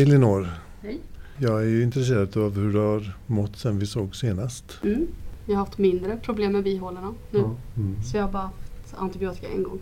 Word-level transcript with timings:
Hej 0.00 0.08
Elinor. 0.08 0.48
Hej. 0.82 0.98
Jag 1.36 1.62
är 1.62 1.66
ju 1.66 1.82
intresserad 1.82 2.36
av 2.36 2.56
hur 2.56 2.72
du 2.72 2.78
har 2.78 3.16
mått 3.26 3.56
sen 3.56 3.78
vi 3.78 3.86
såg 3.86 4.16
senast. 4.16 4.78
Mm. 4.84 5.06
Jag 5.46 5.54
har 5.54 5.64
haft 5.64 5.78
mindre 5.78 6.16
problem 6.16 6.52
med 6.52 6.64
bihålorna 6.64 7.14
nu. 7.30 7.38
Ja. 7.38 7.56
Mm. 7.76 8.02
Så 8.02 8.16
jag 8.16 8.24
har 8.24 8.32
bara 8.32 8.42
haft 8.42 8.94
antibiotika 8.96 9.46
en 9.56 9.62
gång. 9.62 9.78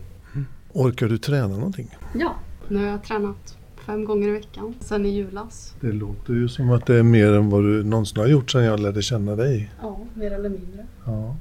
Orkar 0.72 1.08
du 1.08 1.18
träna 1.18 1.48
någonting? 1.48 1.96
Ja. 2.14 2.34
Nu 2.68 2.78
har 2.78 2.86
jag 2.86 3.02
tränat 3.02 3.56
fem 3.86 4.04
gånger 4.04 4.28
i 4.28 4.30
veckan 4.30 4.74
sen 4.80 5.06
i 5.06 5.08
julas. 5.08 5.74
Det 5.80 5.92
låter 5.92 6.32
ju 6.32 6.48
som 6.48 6.70
att 6.70 6.86
det 6.86 6.94
är 6.94 7.02
mer 7.02 7.32
än 7.32 7.50
vad 7.50 7.62
du 7.62 7.84
någonsin 7.84 8.18
har 8.18 8.28
gjort 8.28 8.50
sedan 8.50 8.64
jag 8.64 8.80
lärde 8.80 9.02
känna 9.02 9.36
dig. 9.36 9.70
Ja, 9.82 9.98
mer 10.14 10.30
eller 10.30 10.48
mindre. 10.48 10.86
Ja. 11.06 11.36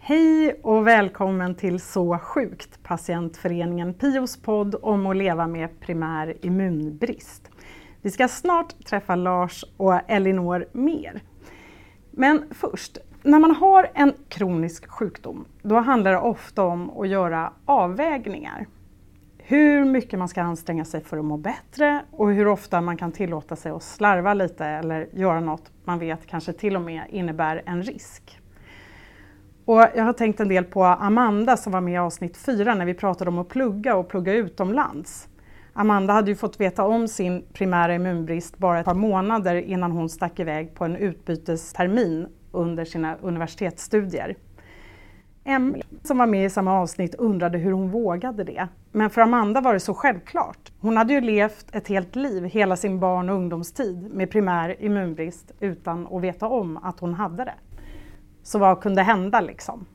Hej 0.00 0.60
och 0.62 0.86
välkommen 0.86 1.54
till 1.54 1.80
Så 1.80 2.18
sjukt, 2.18 2.82
patientföreningen 2.82 3.94
Pios 3.94 4.42
podd 4.42 4.74
om 4.82 5.06
att 5.06 5.16
leva 5.16 5.46
med 5.46 5.80
primär 5.80 6.36
immunbrist. 6.42 7.50
Vi 8.06 8.10
ska 8.10 8.28
snart 8.28 8.84
träffa 8.84 9.14
Lars 9.14 9.64
och 9.76 10.00
Elinor 10.06 10.66
mer. 10.72 11.22
Men 12.10 12.44
först, 12.50 12.98
när 13.22 13.38
man 13.38 13.54
har 13.54 13.90
en 13.94 14.12
kronisk 14.28 14.90
sjukdom, 14.90 15.44
då 15.62 15.76
handlar 15.76 16.12
det 16.12 16.18
ofta 16.18 16.62
om 16.62 16.90
att 16.90 17.08
göra 17.08 17.52
avvägningar. 17.64 18.66
Hur 19.38 19.84
mycket 19.84 20.18
man 20.18 20.28
ska 20.28 20.42
anstränga 20.42 20.84
sig 20.84 21.00
för 21.00 21.18
att 21.18 21.24
må 21.24 21.36
bättre 21.36 22.02
och 22.10 22.32
hur 22.32 22.48
ofta 22.48 22.80
man 22.80 22.96
kan 22.96 23.12
tillåta 23.12 23.56
sig 23.56 23.72
att 23.72 23.82
slarva 23.82 24.34
lite 24.34 24.64
eller 24.64 25.08
göra 25.12 25.40
något 25.40 25.70
man 25.84 25.98
vet 25.98 26.26
kanske 26.26 26.52
till 26.52 26.76
och 26.76 26.82
med 26.82 27.02
innebär 27.10 27.62
en 27.66 27.82
risk. 27.82 28.40
Och 29.64 29.80
jag 29.94 30.04
har 30.04 30.12
tänkt 30.12 30.40
en 30.40 30.48
del 30.48 30.64
på 30.64 30.84
Amanda 30.84 31.56
som 31.56 31.72
var 31.72 31.80
med 31.80 31.94
i 31.94 31.98
avsnitt 31.98 32.36
4 32.36 32.74
när 32.74 32.86
vi 32.86 32.94
pratade 32.94 33.30
om 33.30 33.38
att 33.38 33.48
plugga 33.48 33.96
och 33.96 34.08
plugga 34.08 34.32
utomlands. 34.32 35.28
Amanda 35.78 36.12
hade 36.12 36.30
ju 36.30 36.36
fått 36.36 36.60
veta 36.60 36.84
om 36.84 37.08
sin 37.08 37.44
primära 37.52 37.94
immunbrist 37.94 38.58
bara 38.58 38.80
ett 38.80 38.84
par 38.84 38.94
månader 38.94 39.54
innan 39.54 39.92
hon 39.92 40.08
stack 40.08 40.40
iväg 40.40 40.74
på 40.74 40.84
en 40.84 40.96
utbytestermin 40.96 42.28
under 42.52 42.84
sina 42.84 43.16
universitetsstudier. 43.16 44.36
Emily 45.44 45.82
som 46.02 46.18
var 46.18 46.26
med 46.26 46.46
i 46.46 46.50
samma 46.50 46.80
avsnitt 46.80 47.14
undrade 47.14 47.58
hur 47.58 47.72
hon 47.72 47.90
vågade 47.90 48.44
det. 48.44 48.68
Men 48.92 49.10
för 49.10 49.20
Amanda 49.20 49.60
var 49.60 49.74
det 49.74 49.80
så 49.80 49.94
självklart. 49.94 50.72
Hon 50.80 50.96
hade 50.96 51.12
ju 51.12 51.20
levt 51.20 51.74
ett 51.74 51.88
helt 51.88 52.16
liv, 52.16 52.44
hela 52.44 52.76
sin 52.76 53.00
barn 53.00 53.28
och 53.28 53.36
ungdomstid 53.36 54.14
med 54.14 54.30
primär 54.30 54.82
immunbrist 54.82 55.52
utan 55.60 56.06
att 56.06 56.22
veta 56.22 56.48
om 56.48 56.76
att 56.76 57.00
hon 57.00 57.14
hade 57.14 57.44
det. 57.44 57.54
Så 58.42 58.58
vad 58.58 58.80
kunde 58.80 59.02
hända 59.02 59.40
liksom? 59.40 59.86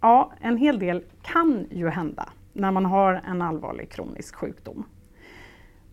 Ja, 0.00 0.32
en 0.40 0.56
hel 0.56 0.78
del 0.78 1.04
kan 1.22 1.66
ju 1.70 1.88
hända 1.88 2.28
när 2.52 2.70
man 2.70 2.84
har 2.84 3.22
en 3.28 3.42
allvarlig 3.42 3.90
kronisk 3.90 4.34
sjukdom. 4.34 4.84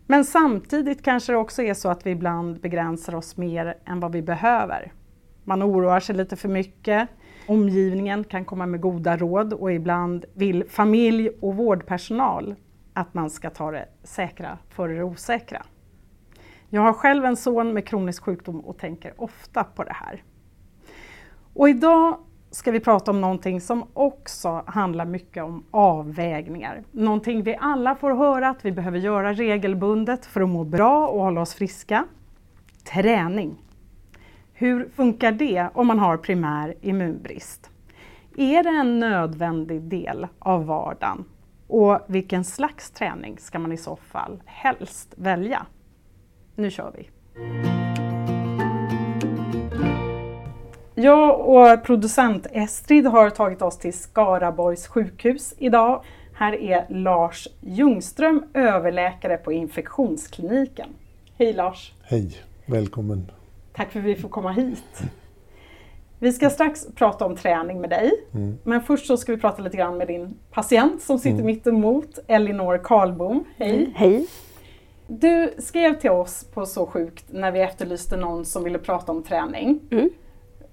Men 0.08 0.26
samtidigt 0.26 1.04
kanske 1.04 1.32
det 1.32 1.38
också 1.38 1.64
är 1.64 1.74
så 1.74 1.90
att 1.90 2.06
vi 2.06 2.12
ibland 2.12 2.60
begränsar 2.62 3.16
oss 3.16 3.38
mer 3.38 3.78
än 3.86 4.00
vad 4.00 4.12
vi 4.12 4.22
behöver. 4.22 4.94
Man 5.44 5.64
oroar 5.64 6.00
sig 6.00 6.16
lite 6.16 6.36
för 6.36 6.50
mycket, 6.50 7.10
omgivningen 7.48 8.24
kan 8.24 8.46
komma 8.46 8.66
med 8.66 8.82
goda 8.82 9.18
råd 9.18 9.54
och 9.54 9.74
ibland 9.74 10.26
vill 10.34 10.70
familj 10.70 11.30
och 11.30 11.56
vårdpersonal 11.56 12.56
att 12.94 13.14
man 13.14 13.30
ska 13.30 13.50
ta 13.50 13.72
det 13.72 13.86
säkra 14.04 14.58
före 14.70 14.94
det 14.96 15.04
osäkra. 15.04 15.66
Jag 16.70 16.82
har 16.82 16.94
själv 16.94 17.26
en 17.26 17.38
son 17.38 17.74
med 17.74 17.88
kronisk 17.88 18.24
sjukdom 18.24 18.60
och 18.60 18.78
tänker 18.78 19.14
ofta 19.18 19.64
på 19.64 19.84
det 19.84 19.94
här. 19.94 20.24
Och 21.54 21.70
idag 21.70 22.18
ska 22.52 22.72
vi 22.72 22.80
prata 22.80 23.12
om 23.12 23.22
någonting 23.22 23.62
som 23.62 23.84
också 23.94 24.64
handlar 24.68 25.06
mycket 25.06 25.44
om 25.44 25.64
avvägningar. 25.72 26.84
Någonting 26.92 27.44
vi 27.44 27.58
alla 27.60 27.96
får 27.96 28.12
höra 28.16 28.50
att 28.50 28.66
vi 28.66 28.72
behöver 28.72 29.00
göra 29.00 29.34
regelbundet 29.34 30.26
för 30.26 30.42
att 30.42 30.50
må 30.50 30.64
bra 30.64 31.08
och 31.08 31.22
hålla 31.22 31.42
oss 31.42 31.54
friska. 31.54 32.06
Träning. 32.94 33.56
Hur 34.54 34.90
funkar 34.96 35.32
det 35.32 35.70
om 35.74 35.88
man 35.88 36.00
har 36.00 36.18
primär 36.18 36.76
immunbrist? 36.82 37.70
Är 38.38 38.64
det 38.64 38.70
en 38.70 39.00
nödvändig 39.00 39.82
del 39.82 40.28
av 40.40 40.66
vardagen? 40.66 41.26
Och 41.68 42.00
vilken 42.08 42.44
slags 42.44 42.92
träning 42.92 43.38
ska 43.38 43.60
man 43.60 43.72
i 43.72 43.78
så 43.78 43.96
fall 43.96 44.42
helst 44.46 45.14
välja? 45.18 45.66
Nu 46.56 46.72
kör 46.72 46.94
vi! 46.98 47.10
Jag 51.02 51.40
och 51.40 51.84
producent 51.84 52.48
Estrid 52.52 53.06
har 53.08 53.30
tagit 53.30 53.62
oss 53.62 53.78
till 53.78 53.94
Skaraborgs 53.94 54.88
sjukhus 54.88 55.54
idag. 55.58 56.04
Här 56.34 56.54
är 56.56 56.86
Lars 56.90 57.48
Ljungström, 57.62 58.44
överläkare 58.54 59.38
på 59.38 59.52
infektionskliniken. 59.52 60.90
Hej 61.38 61.54
Lars! 61.54 61.94
Hej, 62.04 62.38
välkommen. 62.66 63.32
Tack 63.74 63.92
för 63.92 64.00
att 64.00 64.06
vi 64.06 64.16
får 64.16 64.30
komma 64.30 64.52
hit. 64.52 65.00
Vi 66.20 66.34
ska 66.34 66.50
strax 66.50 66.88
prata 66.96 67.26
om 67.26 67.36
träning 67.36 67.82
med 67.82 67.90
dig, 67.90 68.12
Mm. 68.34 68.58
men 68.64 68.82
först 68.82 69.06
så 69.08 69.18
ska 69.18 69.32
vi 69.32 69.38
prata 69.42 69.62
lite 69.64 69.78
grann 69.78 69.98
med 69.98 70.08
din 70.08 70.36
patient 70.52 71.02
som 71.02 71.20
sitter 71.20 71.34
Mm. 71.34 71.46
mitt 71.46 71.68
emot, 71.68 72.20
Elinor 72.28 72.78
Karlbom. 72.78 73.44
Hej! 73.58 73.94
Hej. 73.96 74.28
Du 75.08 75.54
skrev 75.58 76.00
till 76.00 76.12
oss 76.12 76.44
på 76.44 76.66
Så 76.66 76.86
sjukt 76.86 77.26
när 77.30 77.52
vi 77.52 77.60
efterlyste 77.62 78.18
någon 78.18 78.46
som 78.46 78.64
ville 78.64 78.80
prata 78.80 79.12
om 79.12 79.24
träning. 79.24 79.80
Mm. 79.92 80.10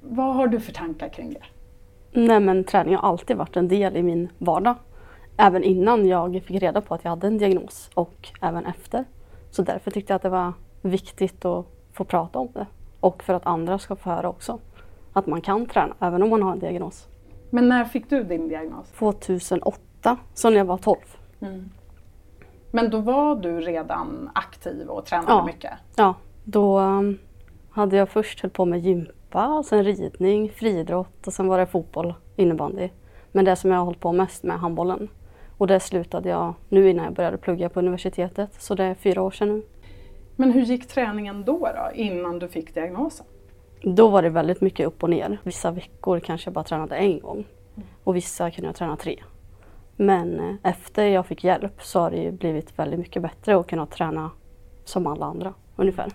Vad 0.08 0.34
har 0.34 0.46
du 0.46 0.60
för 0.60 0.72
tankar 0.72 1.08
kring 1.08 1.32
det? 1.32 1.42
Nej 2.20 2.40
men 2.40 2.64
träning 2.64 2.96
har 2.96 3.08
alltid 3.08 3.36
varit 3.36 3.56
en 3.56 3.68
del 3.68 3.96
i 3.96 4.02
min 4.02 4.28
vardag. 4.38 4.74
Även 5.36 5.64
innan 5.64 6.06
jag 6.06 6.42
fick 6.46 6.62
reda 6.62 6.80
på 6.80 6.94
att 6.94 7.04
jag 7.04 7.10
hade 7.10 7.26
en 7.26 7.38
diagnos 7.38 7.90
och 7.94 8.28
även 8.42 8.66
efter. 8.66 9.04
Så 9.50 9.62
därför 9.62 9.90
tyckte 9.90 10.12
jag 10.12 10.16
att 10.16 10.22
det 10.22 10.28
var 10.28 10.52
viktigt 10.82 11.44
att 11.44 11.66
få 11.92 12.04
prata 12.04 12.38
om 12.38 12.48
det. 12.54 12.66
Och 13.00 13.22
för 13.22 13.34
att 13.34 13.46
andra 13.46 13.78
ska 13.78 13.96
få 13.96 14.10
höra 14.10 14.28
också. 14.28 14.58
Att 15.12 15.26
man 15.26 15.40
kan 15.40 15.66
träna 15.66 15.94
även 16.00 16.22
om 16.22 16.30
man 16.30 16.42
har 16.42 16.52
en 16.52 16.58
diagnos. 16.58 17.06
Men 17.50 17.68
när 17.68 17.84
fick 17.84 18.10
du 18.10 18.24
din 18.24 18.48
diagnos? 18.48 18.90
2008, 18.98 20.16
så 20.34 20.50
när 20.50 20.56
jag 20.56 20.64
var 20.64 20.78
12. 20.78 20.96
Men 22.70 22.90
då 22.90 23.00
var 23.00 23.36
du 23.36 23.60
redan 23.60 24.30
aktiv 24.34 24.88
och 24.88 25.06
tränade 25.06 25.32
Ja. 25.32 25.46
mycket? 25.46 25.72
Ja, 25.96 26.14
då 26.44 26.78
um, 26.80 27.18
hade 27.70 27.96
jag 27.96 28.08
först 28.08 28.40
höll 28.40 28.50
på 28.50 28.64
med 28.64 28.80
gympa, 29.36 29.62
sen 29.62 29.84
ridning, 29.84 30.50
friidrott 30.50 31.26
och 31.26 31.32
sen 31.32 31.48
var 31.48 31.58
det 31.58 31.66
fotboll, 31.66 32.14
innebandy. 32.36 32.88
Men 33.32 33.44
det 33.44 33.56
som 33.56 33.70
jag 33.70 33.78
har 33.78 33.84
hållit 33.84 34.00
på 34.00 34.12
mest 34.12 34.42
med 34.42 34.54
är 34.54 34.58
handbollen. 34.58 35.08
Och 35.58 35.66
det 35.66 35.80
slutade 35.80 36.28
jag 36.28 36.54
nu 36.68 36.90
innan 36.90 37.04
jag 37.04 37.14
började 37.14 37.38
plugga 37.38 37.68
på 37.68 37.80
universitetet, 37.80 38.62
så 38.62 38.74
det 38.74 38.84
är 38.84 38.94
fyra 38.94 39.22
år 39.22 39.30
sedan 39.30 39.48
nu. 39.48 39.62
Men 40.36 40.52
hur 40.52 40.62
gick 40.62 40.88
träningen 40.88 41.44
då, 41.44 41.58
då 41.58 41.90
innan 41.94 42.38
du 42.38 42.48
fick 42.48 42.74
diagnosen? 42.74 43.26
Då 43.82 44.08
var 44.08 44.22
det 44.22 44.28
väldigt 44.30 44.60
mycket 44.60 44.86
upp 44.86 45.02
och 45.02 45.10
ner. 45.10 45.38
Vissa 45.42 45.70
veckor 45.70 46.20
kanske 46.20 46.48
jag 46.48 46.54
bara 46.54 46.64
tränade 46.64 46.96
en 46.96 47.20
gång 47.20 47.46
och 48.04 48.16
vissa 48.16 48.50
kunde 48.50 48.68
jag 48.68 48.76
träna 48.76 48.96
tre. 48.96 49.22
Men 49.96 50.40
eh, 50.40 50.54
efter 50.62 51.04
jag 51.04 51.26
fick 51.26 51.44
hjälp 51.44 51.82
så 51.82 52.00
har 52.00 52.10
det 52.10 52.32
blivit 52.32 52.78
väldigt 52.78 53.00
mycket 53.00 53.22
bättre 53.22 53.56
att 53.56 53.66
kunna 53.66 53.86
träna 53.86 54.30
som 54.84 55.06
alla 55.06 55.26
andra 55.26 55.54
ungefär. 55.76 56.12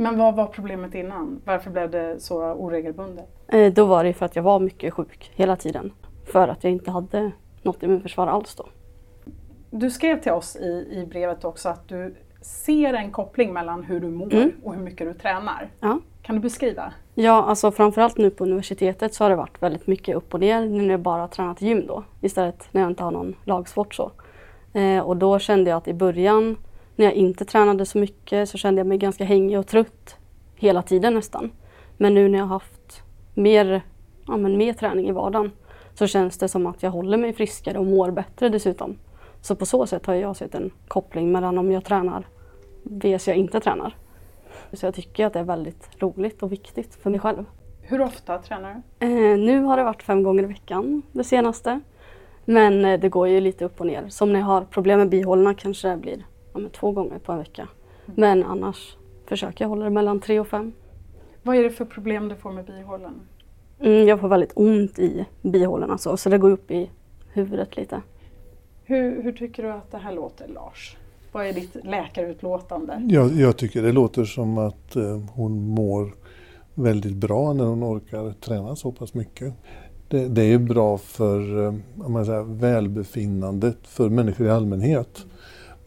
Men 0.00 0.18
vad 0.18 0.34
var 0.36 0.46
problemet 0.46 0.94
innan? 0.94 1.40
Varför 1.44 1.70
blev 1.70 1.90
det 1.90 2.20
så 2.20 2.52
oregelbundet? 2.52 3.26
Eh, 3.48 3.72
Då 3.72 3.84
var 3.84 4.04
det 4.04 4.12
för 4.12 4.26
att 4.26 4.36
jag 4.36 4.42
var 4.42 4.60
mycket 4.60 4.94
sjuk 4.94 5.32
hela 5.34 5.56
tiden. 5.56 5.92
För 6.32 6.48
att 6.48 6.64
jag 6.64 6.72
inte 6.72 6.90
hade 6.90 7.30
något 7.62 7.82
immunförsvar 7.82 8.26
alls 8.26 8.54
då. 8.54 8.66
Du 9.70 9.90
skrev 9.90 10.20
till 10.20 10.32
oss 10.32 10.56
i, 10.56 10.88
i 11.02 11.06
brevet 11.10 11.44
också 11.44 11.68
att 11.68 11.88
du 11.88 12.14
ser 12.40 12.94
en 12.94 13.10
koppling 13.10 13.52
mellan 13.52 13.82
hur 13.84 14.00
du 14.00 14.08
mår 14.08 14.34
Mm. 14.34 14.52
och 14.64 14.74
hur 14.74 14.82
mycket 14.82 15.06
du 15.06 15.14
tränar. 15.14 15.70
Ja. 15.80 15.98
Kan 16.22 16.34
du 16.34 16.40
beskriva? 16.40 16.92
Ja, 17.14 17.42
alltså 17.44 17.70
framförallt 17.72 18.18
nu 18.18 18.30
på 18.30 18.44
universitetet 18.44 19.14
så 19.14 19.24
har 19.24 19.30
det 19.30 19.36
varit 19.36 19.62
väldigt 19.62 19.86
mycket 19.86 20.16
upp 20.16 20.34
och 20.34 20.40
ner 20.40 20.60
nu 20.60 20.82
när 20.82 20.90
jag 20.90 21.00
bara 21.00 21.28
tränat 21.28 21.62
gym 21.62 21.86
då. 21.86 22.04
Istället 22.20 22.68
när 22.72 22.80
jag 22.80 22.90
inte 22.90 23.02
har 23.02 23.10
någon 23.10 23.34
lagsport 23.44 23.94
så. 23.94 24.10
Eh, 24.72 24.98
och 25.00 25.16
då 25.16 25.38
kände 25.38 25.70
jag 25.70 25.76
att 25.76 25.88
i 25.88 25.94
början 25.94 26.56
när 27.00 27.06
jag 27.06 27.14
inte 27.14 27.44
tränade 27.44 27.86
så 27.86 27.98
mycket 27.98 28.48
så 28.48 28.58
kände 28.58 28.80
jag 28.80 28.86
mig 28.86 28.98
ganska 28.98 29.24
hängig 29.24 29.58
och 29.58 29.66
trött 29.66 30.16
hela 30.54 30.82
tiden 30.82 31.14
nästan. 31.14 31.50
Men 31.96 32.14
nu 32.14 32.28
när 32.28 32.38
jag 32.38 32.46
har 32.46 32.54
haft 32.54 33.02
mer, 33.34 33.82
ja, 34.26 34.36
men 34.36 34.56
mer 34.56 34.72
träning 34.72 35.08
i 35.08 35.12
vardagen 35.12 35.52
så 35.94 36.06
känns 36.06 36.38
det 36.38 36.48
som 36.48 36.66
att 36.66 36.82
jag 36.82 36.90
håller 36.90 37.18
mig 37.18 37.32
friskare 37.32 37.78
och 37.78 37.86
mår 37.86 38.10
bättre 38.10 38.48
dessutom. 38.48 38.98
Så 39.40 39.56
på 39.56 39.66
så 39.66 39.86
sätt 39.86 40.06
har 40.06 40.14
jag 40.14 40.36
sett 40.36 40.54
en 40.54 40.70
koppling 40.88 41.32
mellan 41.32 41.58
om 41.58 41.72
jag 41.72 41.84
tränar 41.84 42.26
vs 42.82 43.28
jag 43.28 43.36
inte 43.36 43.60
tränar. 43.60 43.96
Så 44.72 44.86
jag 44.86 44.94
tycker 44.94 45.26
att 45.26 45.32
det 45.32 45.38
är 45.38 45.44
väldigt 45.44 46.02
roligt 46.02 46.42
och 46.42 46.52
viktigt 46.52 46.94
för 46.94 47.10
mig 47.10 47.20
själv. 47.20 47.44
Hur 47.82 48.00
ofta 48.00 48.38
tränar 48.38 48.82
du? 48.98 49.06
Eh, 49.06 49.38
nu 49.38 49.60
har 49.62 49.76
det 49.76 49.84
varit 49.84 50.02
fem 50.02 50.22
gånger 50.22 50.42
i 50.42 50.46
veckan 50.46 51.02
det 51.12 51.24
senaste. 51.24 51.80
Men 52.44 52.84
eh, 52.84 53.00
det 53.00 53.08
går 53.08 53.28
ju 53.28 53.40
lite 53.40 53.64
upp 53.64 53.80
och 53.80 53.86
ner. 53.86 54.08
Som 54.08 54.32
när 54.32 54.40
jag 54.40 54.46
har 54.46 54.62
problem 54.64 54.98
med 54.98 55.08
bihålorna 55.08 55.54
kanske 55.54 55.88
det 55.88 55.96
blir 55.96 56.24
ja, 56.52 56.60
men 56.60 56.70
två 56.70 56.92
gånger 56.92 57.18
på 57.18 57.32
en 57.32 57.38
vecka. 57.38 57.68
Men 58.06 58.44
annars 58.44 58.96
försöker 59.26 59.64
jag 59.64 59.68
hålla 59.68 59.84
det 59.84 59.90
mellan 59.90 60.20
tre 60.20 60.40
och 60.40 60.48
fem. 60.48 60.72
Vad 61.42 61.56
är 61.56 61.62
det 61.62 61.70
för 61.70 61.84
problem 61.84 62.28
du 62.28 62.34
får 62.34 62.52
med 62.52 62.64
bihålen? 62.64 63.14
Mm, 63.80 64.08
jag 64.08 64.20
får 64.20 64.28
väldigt 64.28 64.52
ont 64.54 64.98
i 64.98 65.24
bihålorna 65.42 65.98
så, 65.98 66.16
så 66.16 66.28
det 66.28 66.38
går 66.38 66.50
upp 66.50 66.70
i 66.70 66.90
huvudet 67.32 67.76
lite. 67.76 68.02
Hur, 68.84 69.22
hur 69.22 69.32
tycker 69.32 69.62
du 69.62 69.70
att 69.70 69.90
det 69.90 69.98
här 69.98 70.12
låter 70.12 70.48
Lars? 70.48 70.96
Vad 71.32 71.46
är 71.46 71.52
ditt 71.52 71.76
läkarutlåtande? 71.84 73.02
Jag, 73.08 73.32
jag 73.32 73.56
tycker 73.56 73.82
det 73.82 73.92
låter 73.92 74.24
som 74.24 74.58
att 74.58 74.96
eh, 74.96 75.20
hon 75.34 75.68
mår 75.68 76.14
väldigt 76.74 77.16
bra 77.16 77.52
när 77.52 77.64
hon 77.64 77.84
orkar 77.84 78.32
träna 78.32 78.76
så 78.76 78.92
pass 78.92 79.14
mycket. 79.14 79.54
Det, 80.08 80.28
det 80.28 80.42
är 80.42 80.46
ju 80.46 80.58
bra 80.58 80.98
för 80.98 81.64
eh, 81.64 81.74
om 82.04 82.12
man 82.12 82.26
säger, 82.26 82.42
välbefinnandet 82.42 83.78
för 83.82 84.08
människor 84.08 84.46
i 84.46 84.50
allmänhet. 84.50 85.26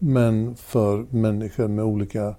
Men 0.06 0.56
för 0.56 1.06
människor 1.10 1.68
med 1.68 1.86
olika 1.86 2.36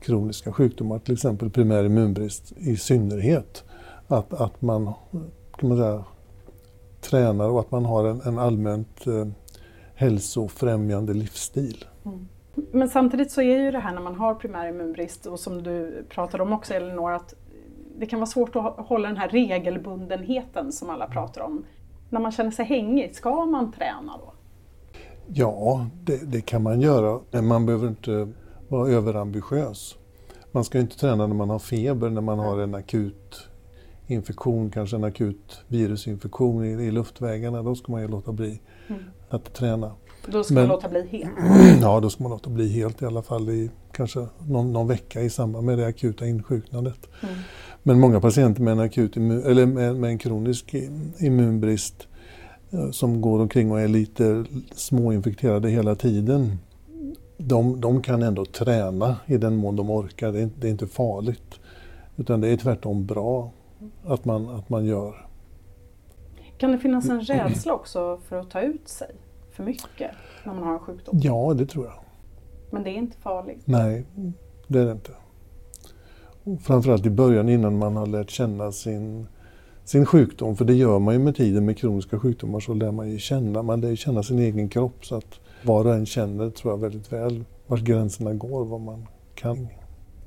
kroniska 0.00 0.52
sjukdomar, 0.52 0.98
till 0.98 1.14
exempel 1.14 1.50
primär 1.50 1.84
immunbrist 1.84 2.52
i 2.56 2.76
synnerhet. 2.76 3.64
Att, 4.08 4.34
att 4.34 4.62
man, 4.62 4.92
kan 5.58 5.68
man 5.68 5.78
säga, 5.78 6.04
tränar 7.00 7.48
och 7.48 7.60
att 7.60 7.70
man 7.70 7.84
har 7.84 8.04
en, 8.04 8.20
en 8.20 8.38
allmänt 8.38 9.06
eh, 9.06 9.26
hälsofrämjande 9.94 11.14
livsstil. 11.14 11.84
Mm. 12.04 12.28
Men 12.54 12.88
samtidigt 12.88 13.30
så 13.30 13.40
är 13.40 13.58
ju 13.58 13.70
det 13.70 13.78
här 13.78 13.94
när 13.94 14.02
man 14.02 14.14
har 14.14 14.34
primär 14.34 14.68
immunbrist 14.68 15.26
och 15.26 15.40
som 15.40 15.62
du 15.62 16.04
pratade 16.08 16.42
om 16.42 16.52
också 16.52 16.74
Elinor, 16.74 17.12
att 17.12 17.34
det 17.98 18.06
kan 18.06 18.18
vara 18.20 18.26
svårt 18.26 18.56
att 18.56 18.74
hålla 18.76 19.08
den 19.08 19.16
här 19.16 19.28
regelbundenheten 19.28 20.72
som 20.72 20.90
alla 20.90 21.06
pratar 21.06 21.40
om. 21.40 21.64
När 22.10 22.20
man 22.20 22.32
känner 22.32 22.50
sig 22.50 22.64
hängig, 22.64 23.14
ska 23.14 23.44
man 23.44 23.72
träna 23.72 24.18
då? 24.18 24.33
Ja, 25.32 25.86
det, 26.04 26.32
det 26.32 26.40
kan 26.40 26.62
man 26.62 26.80
göra, 26.80 27.20
men 27.30 27.46
man 27.46 27.66
behöver 27.66 27.88
inte 27.88 28.28
vara 28.68 28.88
överambitiös. 28.88 29.96
Man 30.52 30.64
ska 30.64 30.80
inte 30.80 30.98
träna 30.98 31.26
när 31.26 31.34
man 31.34 31.50
har 31.50 31.58
feber, 31.58 32.10
när 32.10 32.20
man 32.20 32.38
har 32.38 32.60
en 32.60 32.74
akut 32.74 33.48
infektion, 34.06 34.70
kanske 34.70 34.96
en 34.96 35.04
akut 35.04 35.60
virusinfektion 35.68 36.64
i, 36.64 36.68
i 36.68 36.90
luftvägarna. 36.90 37.62
Då 37.62 37.74
ska 37.74 37.92
man 37.92 38.02
ju 38.02 38.08
låta 38.08 38.32
bli 38.32 38.60
mm. 38.88 39.02
att 39.28 39.54
träna. 39.54 39.92
Då 40.26 40.44
ska 40.44 40.54
Men, 40.54 40.62
man 40.62 40.76
låta 40.76 40.88
bli 40.88 41.06
helt? 41.06 41.80
Ja, 41.82 42.00
då 42.00 42.10
ska 42.10 42.22
man 42.22 42.32
låta 42.32 42.50
bli 42.50 42.68
helt 42.68 43.02
i 43.02 43.06
alla 43.06 43.22
fall 43.22 43.50
i 43.50 43.70
kanske 43.92 44.26
någon, 44.48 44.72
någon 44.72 44.88
vecka 44.88 45.22
i 45.22 45.30
samband 45.30 45.66
med 45.66 45.78
det 45.78 45.86
akuta 45.86 46.26
insjuknandet. 46.26 47.08
Mm. 47.22 47.34
Men 47.82 48.00
många 48.00 48.20
patienter 48.20 48.62
med 48.62 48.72
en, 48.72 48.80
akut 48.80 49.16
immun, 49.16 49.44
eller 49.44 49.66
med, 49.66 49.96
med 49.96 50.10
en 50.10 50.18
kronisk 50.18 50.74
immunbrist 51.18 52.08
som 52.92 53.20
går 53.20 53.40
omkring 53.40 53.72
och 53.72 53.80
är 53.80 53.88
lite 53.88 54.44
småinfekterade 54.72 55.68
hela 55.68 55.94
tiden. 55.94 56.58
De, 57.36 57.80
de 57.80 58.02
kan 58.02 58.22
ändå 58.22 58.44
träna 58.44 59.16
i 59.26 59.36
den 59.36 59.56
mån 59.56 59.76
de 59.76 59.90
orkar. 59.90 60.32
Det 60.32 60.40
är, 60.40 60.50
det 60.60 60.66
är 60.66 60.70
inte 60.70 60.86
farligt. 60.86 61.60
Utan 62.16 62.40
det 62.40 62.48
är 62.48 62.56
tvärtom 62.56 63.06
bra 63.06 63.50
att 64.04 64.24
man, 64.24 64.48
att 64.48 64.68
man 64.68 64.84
gör. 64.84 65.26
Kan 66.58 66.72
det 66.72 66.78
finnas 66.78 67.08
en 67.08 67.20
rädsla 67.20 67.74
också 67.74 68.20
för 68.28 68.36
att 68.36 68.50
ta 68.50 68.60
ut 68.60 68.88
sig 68.88 69.10
för 69.52 69.64
mycket 69.64 70.10
när 70.44 70.54
man 70.54 70.62
har 70.62 70.72
en 70.72 70.78
sjukdom? 70.78 71.18
Ja, 71.22 71.54
det 71.58 71.66
tror 71.66 71.84
jag. 71.84 71.94
Men 72.70 72.82
det 72.82 72.90
är 72.90 72.94
inte 72.94 73.16
farligt? 73.16 73.62
Nej, 73.64 74.04
det 74.66 74.78
är 74.78 74.84
det 74.84 74.92
inte. 74.92 75.12
Framförallt 76.62 77.06
i 77.06 77.10
början 77.10 77.48
innan 77.48 77.78
man 77.78 77.96
har 77.96 78.06
lärt 78.06 78.30
känna 78.30 78.72
sin, 78.72 79.26
sin 79.84 80.06
sjukdom. 80.06 80.56
För 80.56 80.64
det 80.64 80.74
gör 80.74 80.98
man 80.98 81.14
ju 81.14 81.20
med 81.20 81.36
tiden 81.36 81.64
med 81.64 81.78
kroniska 81.78 82.18
sjukdomar 82.18 82.60
så 82.60 82.74
lär 82.74 82.92
man 82.92 83.10
ju 83.10 83.18
känna, 83.18 83.62
man 83.62 83.80
lär 83.80 83.88
ju 83.88 83.96
känna 83.96 84.22
sin 84.22 84.38
egen 84.38 84.68
kropp. 84.68 85.06
Så 85.06 85.16
att 85.16 85.40
var 85.62 85.84
och 85.84 85.94
en 85.94 86.06
känner, 86.06 86.50
tror 86.50 86.72
jag, 86.72 86.78
väldigt 86.78 87.12
väl 87.12 87.44
var 87.66 87.78
gränserna 87.78 88.34
går, 88.34 88.64
vad 88.64 88.80
man 88.80 89.06
kan. 89.34 89.68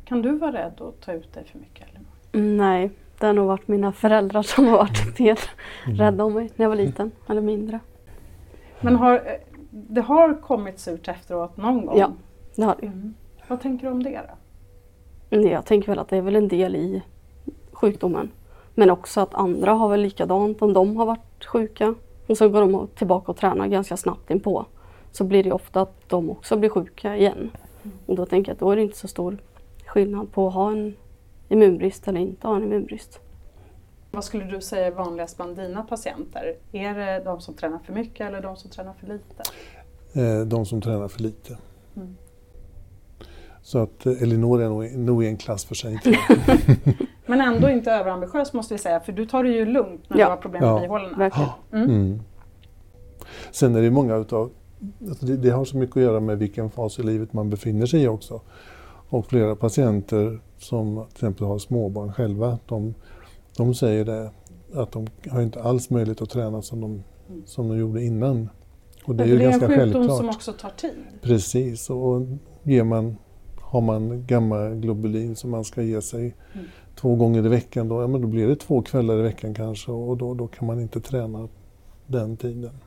Kan 0.06 0.21
du 0.21 0.38
vara 0.38 0.51
rädd 0.51 0.81
att 0.81 1.01
ta 1.01 1.13
ut 1.13 1.33
dig 1.33 1.45
för 1.51 1.59
mycket? 1.59 1.88
Eller? 1.89 2.01
Mm, 2.33 2.57
nej, 2.57 2.92
det 3.19 3.25
har 3.25 3.33
nog 3.33 3.48
varit 3.48 3.68
mina 3.68 3.92
föräldrar 3.92 4.42
som 4.42 4.65
har 4.65 4.77
varit 4.77 5.19
mer 5.19 5.39
mm. 5.86 5.98
rädda 5.98 6.24
om 6.24 6.33
mig 6.33 6.50
när 6.56 6.65
jag 6.65 6.69
var 6.69 6.75
liten, 6.75 7.12
eller 7.30 7.42
mindre. 7.42 7.80
Men 8.81 8.95
har, 8.95 9.21
det 9.69 10.01
har 10.01 10.42
kommit 10.42 10.80
surt 10.80 11.07
efteråt 11.07 11.57
någon 11.57 11.86
gång? 11.86 12.00
Ja, 12.00 12.12
det 12.56 12.63
har 12.63 12.75
det. 12.80 12.88
Mm. 12.88 13.13
Vad 13.48 13.62
tänker 13.62 13.88
du 13.88 13.92
om 13.92 14.03
det 14.03 14.21
då? 15.30 15.48
Jag 15.50 15.65
tänker 15.65 15.88
väl 15.88 16.00
att 16.00 16.10
det 16.10 16.18
är 16.18 16.21
väl 16.21 16.36
en 16.36 16.48
del 16.48 16.75
i 16.75 17.03
sjukdomen. 17.71 18.31
Men 18.79 18.89
också 18.89 19.21
att 19.21 19.33
andra 19.33 19.74
har 19.74 19.89
väl 19.89 20.01
likadant 20.01 20.62
om 20.62 20.74
de 20.74 20.97
har 20.97 21.06
varit 21.06 21.45
sjuka 21.45 21.95
och 22.27 22.38
så 22.38 22.50
går 22.50 22.62
de 22.62 22.88
tillbaka 22.95 23.31
och 23.31 23.38
tränar 23.38 23.68
ganska 23.68 23.97
snabbt 23.97 24.31
inpå. 24.31 24.65
Så 25.12 25.24
blir 25.24 25.44
det 25.44 25.51
ofta 25.51 25.81
att 25.81 26.09
de 26.09 26.29
också 26.29 26.57
blir 26.57 26.69
sjuka 26.69 27.15
igen. 27.15 27.51
Och 28.06 28.15
då 28.15 28.25
tänker 28.25 28.50
jag 28.51 28.53
att 28.53 28.59
då 28.59 28.71
är 28.71 28.75
det 28.75 28.81
inte 28.81 28.97
så 28.97 29.07
stor 29.07 29.38
skillnad 29.85 30.31
på 30.31 30.47
att 30.47 30.53
ha 30.53 30.71
en 30.71 30.95
immunbrist 31.50 32.07
eller 32.07 32.19
inte 32.19 32.47
ha 32.47 32.56
en 32.56 32.63
immunbrist. 32.63 33.19
Vad 34.12 34.24
skulle 34.24 34.45
du 34.45 34.62
säga 34.62 34.88
är 34.88 34.91
vanligast 34.91 35.38
bland 35.38 35.56
dina 35.56 35.83
patienter? 35.83 36.56
Är 36.71 36.94
det 36.94 37.24
de 37.25 37.41
som 37.41 37.53
tränar 37.53 37.79
för 37.79 37.94
mycket 37.94 38.27
eller 38.27 38.41
de 38.41 38.57
som 38.57 38.71
tränar 38.71 38.94
för 38.94 39.07
lite? 39.07 39.44
Eh, 40.13 40.45
de 40.45 40.65
som 40.65 40.81
tränar 40.81 41.07
för 41.07 41.21
lite. 41.21 41.57
Mm. 41.95 42.15
Så 43.62 43.77
att 43.77 44.06
eh, 44.06 44.21
Elinor 44.21 44.62
är 44.62 44.69
nog, 44.69 44.97
nog 44.97 45.24
i 45.24 45.27
en 45.27 45.38
klass 45.38 45.65
för 45.65 45.75
sig. 45.75 46.00
Men 47.27 47.41
ändå 47.41 47.69
inte 47.69 47.91
överambitiös 47.91 48.53
måste 48.53 48.74
vi 48.74 48.77
säga, 48.77 49.00
för 49.00 49.12
du 49.12 49.25
tar 49.25 49.44
det 49.44 49.50
ju 49.50 49.65
lugnt 49.65 50.09
när 50.09 50.18
ja. 50.19 50.25
du 50.25 50.29
har 50.29 50.38
problem 50.38 50.63
med 50.63 50.71
ja. 50.71 50.79
bihålorna. 50.79 51.31
Mm. 51.71 51.89
Mm. 51.89 52.19
Sen 53.51 53.75
är 53.75 53.81
det 53.81 53.91
många 53.91 54.15
utav, 54.15 54.51
alltså 55.09 55.25
det, 55.25 55.38
det, 55.38 55.50
har 55.50 55.65
så 55.65 55.77
mycket 55.77 55.97
att 55.97 56.03
göra 56.03 56.19
med 56.19 56.39
vilken 56.39 56.69
fas 56.69 57.00
i 57.00 57.03
livet 57.03 57.33
man 57.33 57.50
befinner 57.50 57.85
sig 57.85 58.03
i 58.03 58.07
också. 58.07 58.41
Och 59.09 59.25
flera 59.25 59.56
patienter 59.56 60.39
som 60.57 60.95
till 60.95 61.15
exempel 61.15 61.47
har 61.47 61.57
småbarn 61.57 62.13
själva, 62.13 62.59
de, 62.65 62.94
de 63.57 63.74
säger 63.74 64.06
det 64.06 64.31
att 64.74 64.91
de 64.91 65.07
har 65.29 65.41
inte 65.41 65.63
alls 65.63 65.89
möjlighet 65.89 66.21
att 66.21 66.29
träna 66.29 66.62
som 66.62 66.81
de, 66.81 67.03
som 67.45 67.69
de 67.69 67.77
gjorde 67.77 68.03
innan. 68.03 68.50
Och 69.06 69.15
det 69.15 69.24
är 69.24 69.27
ju 69.27 69.38
det 69.38 69.44
är 69.44 69.50
ganska 69.50 69.65
en 69.65 69.71
sjukdom 69.71 69.94
självklart. 69.94 70.18
som 70.18 70.29
också 70.29 70.53
tar 70.53 70.69
tid. 70.69 71.03
Precis, 71.21 71.89
och 71.89 72.21
ger 72.63 72.83
man, 72.83 73.18
har 73.62 73.81
man 73.81 74.25
gamma-globulin 74.27 75.35
som 75.35 75.51
man 75.51 75.63
ska 75.63 75.81
ge 75.81 76.01
sig 76.01 76.35
mm. 76.53 76.65
Två 77.00 77.16
gånger 77.16 77.46
i 77.46 77.50
veckan, 77.50 77.90
då, 77.90 78.02
ja, 78.02 78.08
men 78.08 78.22
då 78.22 78.28
blir 78.28 78.48
det 78.48 78.56
två 78.56 78.82
kvällar 78.82 79.20
i 79.20 79.22
veckan 79.22 79.54
kanske 79.54 79.92
och 79.92 80.18
då, 80.18 80.34
då 80.34 80.48
kan 80.48 80.68
man 80.68 80.82
inte 80.82 81.00
träna 81.00 81.48
den 82.08 82.38
tiden. 82.38 82.80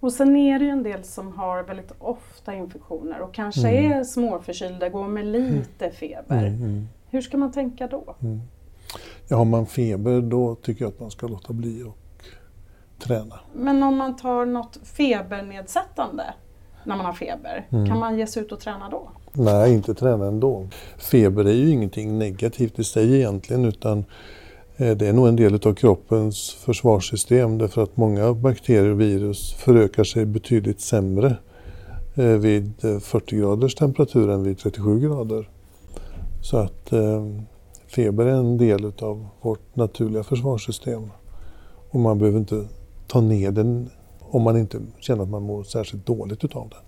Och 0.00 0.12
sen 0.12 0.36
är 0.36 0.58
det 0.58 0.64
ju 0.64 0.70
en 0.70 0.82
del 0.82 1.04
som 1.04 1.32
har 1.32 1.62
väldigt 1.62 1.92
ofta 1.98 2.54
infektioner 2.54 3.20
och 3.20 3.34
kanske 3.34 3.68
mm. 3.68 3.92
är 3.92 4.04
småförkylda, 4.04 4.88
går 4.88 5.08
med 5.08 5.26
lite 5.26 5.90
feber. 5.90 6.46
Mm, 6.46 6.62
mm. 6.62 6.88
Hur 7.10 7.20
ska 7.20 7.36
man 7.36 7.52
tänka 7.52 7.86
då? 7.86 8.16
Mm. 8.22 8.40
Ja, 9.28 9.36
har 9.36 9.44
man 9.44 9.66
feber 9.66 10.20
då 10.20 10.54
tycker 10.54 10.84
jag 10.84 10.92
att 10.92 11.00
man 11.00 11.10
ska 11.10 11.26
låta 11.26 11.52
bli 11.52 11.82
och 11.82 11.98
träna. 12.98 13.40
Men 13.54 13.82
om 13.82 13.96
man 13.96 14.16
tar 14.16 14.46
något 14.46 14.78
febernedsättande 14.82 16.24
när 16.84 16.96
man 16.96 17.06
har 17.06 17.12
feber, 17.12 17.66
mm. 17.70 17.88
kan 17.88 17.98
man 17.98 18.18
ge 18.18 18.26
sig 18.26 18.42
ut 18.42 18.52
och 18.52 18.60
träna 18.60 18.88
då? 18.88 19.10
Nej, 19.32 19.74
inte 19.74 19.94
träna 19.94 20.26
ändå. 20.26 20.66
Feber 20.96 21.44
är 21.44 21.52
ju 21.52 21.70
ingenting 21.70 22.18
negativt 22.18 22.78
i 22.78 22.84
sig 22.84 23.14
egentligen 23.14 23.64
utan 23.64 24.04
eh, 24.76 24.96
det 24.96 25.06
är 25.06 25.12
nog 25.12 25.28
en 25.28 25.36
del 25.36 25.54
av 25.54 25.74
kroppens 25.74 26.50
försvarssystem 26.50 27.58
därför 27.58 27.82
att 27.82 27.96
många 27.96 28.34
bakterier 28.34 28.90
och 28.90 29.00
virus 29.00 29.52
förökar 29.52 30.04
sig 30.04 30.26
betydligt 30.26 30.80
sämre 30.80 31.36
eh, 32.14 32.24
vid 32.24 32.84
eh, 32.84 32.98
40 32.98 33.36
graders 33.36 33.74
temperatur 33.74 34.30
än 34.30 34.42
vid 34.42 34.58
37 34.58 35.00
grader. 35.00 35.48
Så 36.42 36.56
att 36.56 36.92
feber 37.86 38.26
är 38.26 38.34
en 38.34 38.58
del 38.58 38.92
av 38.98 39.26
vårt 39.40 39.76
naturliga 39.76 40.22
försvarssystem. 40.22 41.10
Och 41.90 42.00
man 42.00 42.18
behöver 42.18 42.38
inte 42.38 42.68
ta 43.06 43.20
ner 43.20 43.50
den 43.50 43.90
om 44.20 44.42
man 44.42 44.56
inte 44.56 44.80
känner 44.98 45.22
att 45.22 45.28
man 45.28 45.42
mår 45.42 45.62
särskilt 45.62 46.06
dåligt 46.06 46.44
utav 46.44 46.68
den. 46.68 46.78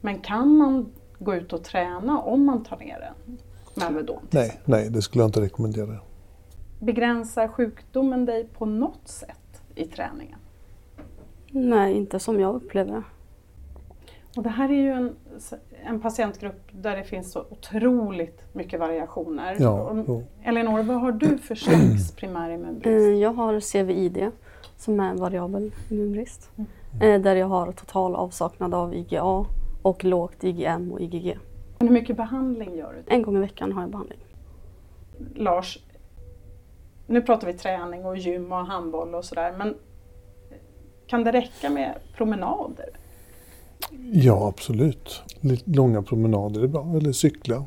Men 0.00 0.18
kan 0.18 0.56
man 0.56 0.86
gå 1.24 1.34
ut 1.34 1.52
och 1.52 1.64
träna 1.64 2.18
om 2.18 2.44
man 2.44 2.64
tar 2.64 2.76
ner 2.76 3.00
den 3.00 3.38
med 3.74 3.86
Alvedon? 3.86 4.22
Nej, 4.30 4.60
nej, 4.64 4.90
det 4.90 5.02
skulle 5.02 5.22
jag 5.22 5.28
inte 5.28 5.40
rekommendera. 5.40 5.98
Begränsar 6.78 7.48
sjukdomen 7.48 8.26
dig 8.26 8.48
på 8.58 8.66
något 8.66 9.08
sätt 9.08 9.62
i 9.74 9.84
träningen? 9.84 10.38
Nej, 11.50 11.94
inte 11.94 12.18
som 12.18 12.40
jag 12.40 12.54
upplever 12.54 12.92
det. 12.92 13.02
Och 14.36 14.42
det 14.42 14.48
här 14.48 14.68
är 14.68 14.74
ju 14.74 14.92
en, 14.92 15.16
en 15.84 16.00
patientgrupp 16.00 16.68
där 16.70 16.96
det 16.96 17.04
finns 17.04 17.32
så 17.32 17.44
otroligt 17.50 18.54
mycket 18.54 18.80
variationer. 18.80 19.56
Ja, 19.58 20.04
Elinor, 20.42 20.82
vad 20.82 21.00
har 21.00 21.12
du 21.12 21.38
för 21.38 21.54
slags 21.54 22.12
primär 22.16 22.50
immunbrist? 22.50 22.86
Eh, 22.86 22.92
jag 22.92 23.32
har 23.32 23.60
CVID 23.60 24.30
som 24.76 25.00
är 25.00 25.14
variabel 25.14 25.72
immunbrist. 25.90 26.50
Mm. 26.56 26.66
Eh, 27.02 27.20
där 27.20 27.36
jag 27.36 27.46
har 27.46 27.72
total 27.72 28.14
avsaknad 28.14 28.74
av 28.74 28.94
IgA 28.94 29.44
och 29.84 30.04
lågt 30.04 30.44
IgM 30.44 30.92
och 30.92 31.00
IgG. 31.00 31.38
Men 31.78 31.88
hur 31.88 31.94
mycket 31.94 32.16
behandling 32.16 32.76
gör 32.76 32.92
du? 32.92 33.14
En 33.14 33.22
gång 33.22 33.36
i 33.36 33.40
veckan 33.40 33.72
har 33.72 33.82
jag 33.82 33.90
behandling. 33.90 34.18
Lars, 35.34 35.78
nu 37.06 37.22
pratar 37.22 37.46
vi 37.46 37.52
träning 37.52 38.04
och 38.04 38.16
gym 38.16 38.52
och 38.52 38.66
handboll 38.66 39.14
och 39.14 39.24
sådär, 39.24 39.54
men 39.58 39.74
kan 41.06 41.24
det 41.24 41.32
räcka 41.32 41.70
med 41.70 41.94
promenader? 42.16 42.88
Ja, 44.12 44.48
absolut. 44.48 45.22
Långa 45.64 46.02
promenader 46.02 46.62
är 46.62 46.68
bra, 46.68 46.94
eller 46.96 47.12
cykla. 47.12 47.64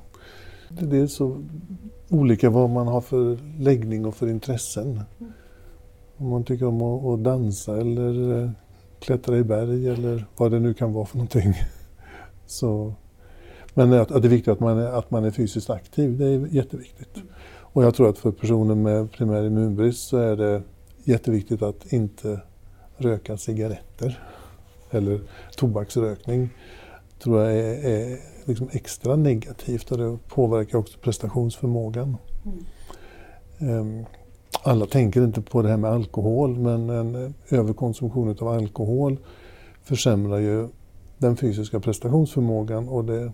Det 0.70 0.98
är 0.98 1.08
så 1.08 1.44
olika 2.10 2.50
vad 2.50 2.70
man 2.70 2.88
har 2.88 3.02
för 3.02 3.38
läggning 3.60 4.06
och 4.06 4.16
för 4.16 4.30
intressen. 4.30 5.02
Om 6.18 6.30
man 6.30 6.44
tycker 6.44 6.66
om 6.66 6.82
att 6.82 7.24
dansa 7.24 7.78
eller 7.78 8.44
eh, 8.44 8.50
klättra 9.00 9.38
i 9.38 9.44
berg 9.44 9.88
eller 9.90 10.26
vad 10.38 10.52
det 10.52 10.60
nu 10.60 10.74
kan 10.74 10.94
vara 10.94 11.06
för 11.06 11.18
någonting. 11.18 11.54
Så, 12.48 12.94
men 13.74 13.94
att, 13.94 14.12
att 14.12 14.22
det 14.22 14.28
är 14.28 14.30
viktigt 14.30 14.52
att 14.52 14.60
man 14.60 14.78
är, 14.78 14.88
att 14.88 15.12
man 15.12 15.26
är 15.26 15.32
fysiskt 15.32 15.70
aktiv, 15.70 16.18
det 16.18 16.26
är 16.26 16.48
jätteviktigt. 16.48 17.18
Och 17.78 17.84
jag 17.84 17.96
tror 17.96 18.10
att 18.10 18.18
för 18.18 18.32
personer 18.32 18.76
med 18.76 19.12
primär 19.12 19.46
immunbrist 19.46 20.08
så 20.08 20.18
är 20.18 20.36
det 20.36 20.62
jätteviktigt 21.04 21.62
att 21.62 21.94
inte 21.94 22.42
röka 22.98 23.38
cigaretter 23.38 24.24
eller 24.92 25.22
tobaksrökning 25.58 26.50
tror 27.20 27.42
jag 27.42 27.54
är, 27.54 27.90
är 27.90 28.20
liksom 28.46 28.70
extra 28.72 29.16
negativt 29.16 29.92
och 29.92 29.98
det 29.98 30.18
påverkar 30.28 30.78
också 30.78 31.00
prestationsförmågan. 31.00 32.18
Mm. 33.60 34.06
Alla 34.64 34.86
tänker 34.86 35.24
inte 35.24 35.42
på 35.42 35.62
det 35.62 35.70
här 35.70 35.78
med 35.78 35.92
alkohol 35.92 36.58
men 36.58 36.90
en 36.90 37.34
överkonsumtion 37.50 38.38
av 38.40 38.48
alkohol 38.48 39.18
försämrar 39.84 40.38
ju 40.38 40.68
den 41.18 41.38
fysiska 41.38 41.80
prestationsförmågan 41.80 42.90
och 42.90 43.06
det 43.06 43.32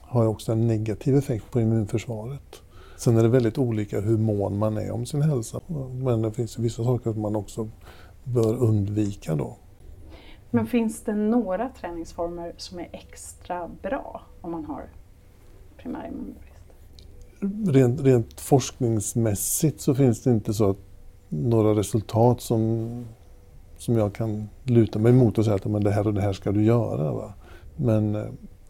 har 0.00 0.26
också 0.26 0.52
en 0.52 0.66
negativ 0.66 1.16
effekt 1.16 1.50
på 1.50 1.60
immunförsvaret. 1.60 2.62
Sen 2.96 3.16
är 3.16 3.22
det 3.22 3.28
väldigt 3.28 3.58
olika 3.58 4.00
hur 4.00 4.18
mån 4.18 4.58
man 4.58 4.76
är 4.76 4.90
om 4.90 5.06
sin 5.06 5.22
hälsa. 5.22 5.60
Men 5.92 6.22
det 6.22 6.32
finns 6.32 6.58
vissa 6.58 6.84
saker 6.84 7.12
som 7.12 7.22
man 7.22 7.36
också 7.36 7.68
bör 8.24 8.56
undvika 8.56 9.34
då. 9.34 9.56
Men 10.50 10.66
finns 10.66 11.00
det 11.00 11.14
några 11.14 11.68
träningsformer 11.68 12.54
som 12.56 12.78
är 12.78 12.88
extra 12.92 13.70
bra 13.82 14.22
om 14.40 14.50
man 14.50 14.64
har 14.64 14.90
primär 15.76 16.08
immunbrist? 16.08 16.46
Rent, 17.74 18.00
rent 18.00 18.40
forskningsmässigt 18.40 19.80
så 19.80 19.94
finns 19.94 20.22
det 20.22 20.30
inte 20.30 20.54
så 20.54 20.70
att 20.70 20.78
några 21.28 21.74
resultat 21.74 22.40
som, 22.40 23.06
som 23.80 23.96
jag 23.96 24.14
kan 24.14 24.48
luta 24.64 24.98
mig 24.98 25.12
mot 25.12 25.38
och 25.38 25.44
säga 25.44 25.56
att 25.56 25.64
men 25.64 25.84
det 25.84 25.90
här 25.90 26.06
och 26.06 26.14
det 26.14 26.20
här 26.20 26.32
ska 26.32 26.52
du 26.52 26.64
göra. 26.64 27.12
Va? 27.12 27.32
Men 27.76 28.14
eh, 28.14 28.24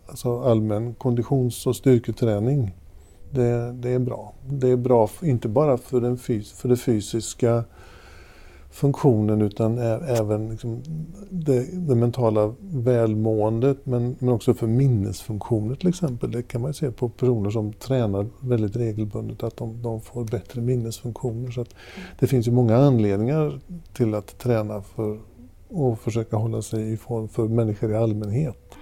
alltså 0.07 0.41
allmän 0.41 0.95
konditions 0.95 1.67
och 1.67 1.77
styrketräning, 1.77 2.77
det, 3.31 3.73
det 3.73 3.91
är 3.91 3.99
bra. 3.99 4.35
Det 4.49 4.69
är 4.69 4.77
bra 4.77 5.11
inte 5.23 5.49
bara 5.49 5.79
för, 5.79 6.01
den 6.01 6.19
fys 6.19 6.53
för 6.53 6.69
det 6.69 6.77
fysiska 6.77 7.65
funktionen 8.71 9.43
utan 9.43 9.79
även 9.79 10.49
liksom 10.49 10.83
det, 11.31 11.89
det, 11.89 11.95
mentala 11.95 12.55
välmåendet 12.61 13.87
men, 13.87 14.17
men 14.19 14.29
också 14.29 14.55
för 14.55 14.67
minnesfunktioner 14.67 15.75
till 15.75 15.89
exempel. 15.89 16.31
Det 16.31 16.43
kan 16.43 16.61
man 16.61 16.75
se 16.75 16.91
på 16.91 17.09
personer 17.09 17.51
som 17.51 17.73
tränar 17.73 18.27
väldigt 18.41 18.77
regelbundet 18.77 19.43
att 19.43 19.57
de, 19.57 19.83
de 19.83 20.01
får 20.01 20.25
bättre 20.25 20.61
minnesfunktioner. 20.61 21.51
Så 21.51 21.61
att 21.61 21.75
det 22.19 22.27
finns 22.27 22.49
ju 22.49 22.53
många 22.53 22.77
anledningar 22.77 23.61
till 23.93 24.15
att 24.15 24.39
träna 24.39 24.83
för 24.83 25.19
och 25.69 25.99
försöka 25.99 26.37
hålla 26.37 26.63
sig 26.63 26.93
i 26.93 26.97
form 26.97 27.29
för 27.29 27.49
människor 27.49 27.93
i 27.93 27.97
allmänhet. 27.97 28.75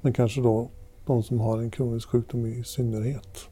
Men 0.00 0.12
kanske 0.12 0.40
då 0.40 0.70
de 1.06 1.22
som 1.22 1.40
har 1.40 1.58
en 1.58 1.70
kronisk 1.70 2.08
sjukdom 2.08 2.46
i 2.46 2.64
synnerhet. 2.64 3.49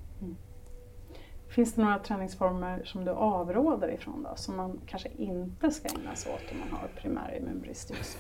Finns 1.49 1.73
det 1.75 1.83
några 1.83 1.99
träningsformer 1.99 2.83
som 2.85 3.05
du 3.05 3.11
avråder 3.11 3.95
ifrån 3.95 4.23
då, 4.23 4.37
som 4.37 4.57
man 4.57 4.81
kanske 4.87 5.09
inte 5.17 5.71
ska 5.71 5.89
ägna 5.89 6.15
sig 6.15 6.33
åt 6.33 6.53
om 6.53 6.59
man 6.59 6.81
har 6.81 6.89
primär 7.03 7.39
immunbrist 7.41 7.91
just? 7.91 8.19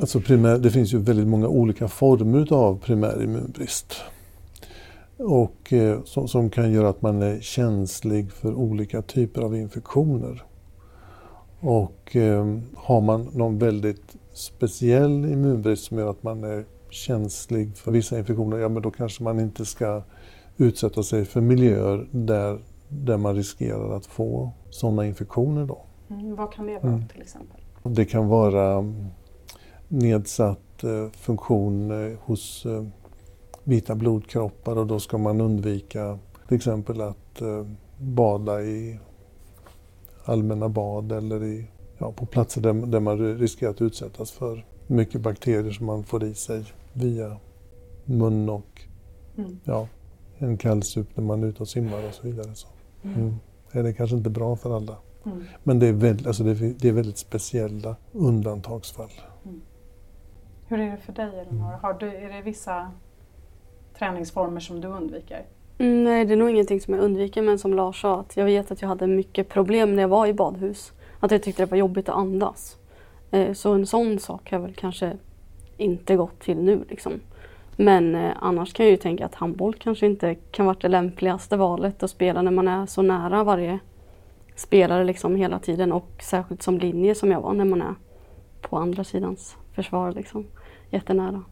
Alltså 0.00 0.20
primär, 0.20 0.58
det 0.58 0.70
finns 0.70 0.94
ju 0.94 0.98
väldigt 0.98 1.26
många 1.26 1.48
olika 1.48 1.88
former 1.88 2.52
av 2.52 2.78
primär 2.78 3.22
immunbrist. 3.22 4.02
Och, 5.16 5.72
eh, 5.72 6.02
som, 6.04 6.28
som, 6.28 6.50
kan 6.50 6.72
göra 6.72 6.88
att 6.88 7.02
man 7.02 7.22
är 7.22 7.40
känslig 7.40 8.32
för 8.32 8.54
olika 8.54 9.02
typer 9.02 9.42
av 9.42 9.56
infektioner. 9.56 10.42
Och 11.60 12.16
eh, 12.16 12.58
har 12.76 13.00
man 13.00 13.28
någon 13.32 13.58
väldigt 13.58 14.16
speciell 14.32 15.24
immunbrist 15.24 15.84
som 15.84 15.98
gör 15.98 16.10
att 16.10 16.22
man 16.22 16.44
är 16.44 16.64
känslig 16.90 17.76
för 17.76 17.92
vissa 17.92 18.18
infektioner, 18.18 18.58
ja 18.58 18.68
men 18.68 18.82
då 18.82 18.90
kanske 18.90 19.22
man 19.22 19.40
inte 19.40 19.64
ska 19.64 20.02
utsätta 20.56 21.02
sig 21.02 21.24
för 21.24 21.40
miljöer 21.40 22.08
där, 22.10 22.58
där 22.88 23.16
man 23.16 23.34
riskerar 23.34 23.96
att 23.96 24.06
få 24.06 24.50
sådana 24.70 25.06
infektioner. 25.06 25.66
Då. 25.66 25.84
Mm, 26.10 26.36
vad 26.36 26.52
kan 26.52 26.66
det 26.66 26.78
vara 26.78 26.92
mm. 26.92 27.08
till 27.08 27.22
exempel? 27.22 27.60
Det 27.82 28.04
kan 28.04 28.28
vara 28.28 28.72
mm, 28.72 29.06
nedsatt 29.88 30.84
eh, 30.84 31.10
funktion 31.12 31.90
eh, 31.90 32.18
hos 32.20 32.66
eh, 32.66 32.84
vita 33.64 33.94
blodkroppar 33.94 34.78
och 34.78 34.86
då 34.86 35.00
ska 35.00 35.18
man 35.18 35.40
undvika 35.40 36.18
till 36.48 36.56
exempel 36.56 37.00
att 37.00 37.40
eh, 37.40 37.66
bada 37.98 38.62
i 38.62 38.98
allmänna 40.24 40.68
bad 40.68 41.12
eller 41.12 41.44
i, 41.44 41.66
ja, 41.98 42.12
på 42.12 42.26
platser 42.26 42.60
där, 42.60 42.72
där 42.72 43.00
man 43.00 43.38
riskerar 43.38 43.70
att 43.70 43.82
utsättas 43.82 44.30
för 44.30 44.66
mycket 44.86 45.20
bakterier 45.20 45.72
som 45.72 45.86
man 45.86 46.04
får 46.04 46.24
i 46.24 46.34
sig 46.34 46.64
via 46.92 47.36
mun 48.04 48.48
och 48.48 48.82
mm. 49.36 49.60
ja, 49.64 49.88
en 50.42 50.56
kallsup 50.56 51.16
när 51.16 51.24
man 51.24 51.42
är 51.42 51.46
ute 51.46 51.62
och 51.62 51.68
simmar 51.68 52.08
och 52.08 52.14
så 52.14 52.22
vidare. 52.22 52.54
Så. 52.54 52.68
Mm. 53.02 53.20
mm. 53.20 53.34
Det 53.72 53.78
är 53.78 53.92
kanske 53.92 54.16
inte 54.16 54.30
bra 54.30 54.56
för 54.56 54.76
alla. 54.76 54.96
Mm. 55.26 55.44
Men 55.62 55.78
det 55.78 55.86
är, 55.86 55.92
väldigt, 55.92 56.26
alltså 56.26 56.44
det, 56.44 56.54
det 56.54 56.88
är 56.88 56.92
väldigt 56.92 57.18
speciella 57.18 57.96
undantagsfall. 58.12 59.10
Mm. 59.44 59.60
Hur 60.68 60.80
är 60.80 60.90
det 60.90 60.96
för 60.96 61.12
dig 61.12 61.40
Elinor? 61.40 61.78
Har 61.82 61.94
du, 61.94 62.06
är 62.06 62.32
det 62.32 62.42
vissa 62.42 62.90
träningsformer 63.98 64.60
som 64.60 64.80
du 64.80 64.88
undviker? 64.88 65.46
Mm, 65.78 66.04
nej, 66.04 66.24
det 66.24 66.32
är 66.32 66.36
nog 66.36 66.50
ingenting 66.50 66.80
som 66.80 66.94
jag 66.94 67.02
undviker 67.02 67.42
men 67.42 67.58
som 67.58 67.74
Lars 67.74 68.00
sa, 68.00 68.20
att 68.20 68.36
jag 68.36 68.44
vet 68.44 68.70
att 68.70 68.82
jag 68.82 68.88
hade 68.88 69.06
mycket 69.06 69.48
problem 69.48 69.96
när 69.96 70.02
jag 70.02 70.08
var 70.08 70.26
i 70.26 70.34
badhus. 70.34 70.92
Att 71.20 71.30
jag 71.30 71.42
tyckte 71.42 71.62
det 71.62 71.70
var 71.70 71.78
jobbigt 71.78 72.08
att 72.08 72.14
andas. 72.14 72.76
Eh, 73.30 73.52
så 73.52 73.72
en 73.72 73.86
sån 73.86 74.18
sak 74.18 74.50
har 74.50 74.58
jag 74.58 74.62
väl 74.62 74.74
kanske 74.74 75.16
inte 75.76 76.16
gått 76.16 76.40
till 76.40 76.56
nu. 76.56 76.84
Liksom. 76.88 77.12
Men 77.76 78.14
eh, 78.14 78.32
annars 78.40 78.72
kan 78.72 78.86
jag 78.86 78.90
ju 78.90 78.96
tänka 78.96 79.26
att 79.26 79.34
handboll 79.34 79.74
kanske 79.74 80.06
inte 80.06 80.34
kan 80.34 80.66
vara 80.66 80.76
det 80.80 80.88
lämpligaste 80.88 81.56
valet 81.56 82.02
att 82.02 82.10
spela 82.10 82.42
när 82.42 82.50
man 82.50 82.68
är 82.68 82.86
så 82.86 83.02
nära 83.02 83.44
varje 83.44 83.78
spelare 84.56 85.04
liksom 85.04 85.36
hela 85.36 85.58
tiden 85.58 85.92
och 85.92 86.08
särskilt 86.22 86.62
som 86.62 86.78
linje 86.78 87.14
som 87.14 87.30
jag 87.30 87.40
var 87.40 87.52
när 87.52 87.64
man 87.64 87.82
är 87.82 87.94
på 88.60 88.76
andra 88.76 89.04
sidans 89.04 89.56
försvar 89.74 90.12
liksom. 90.12 90.46
Jättenära. 90.90 91.44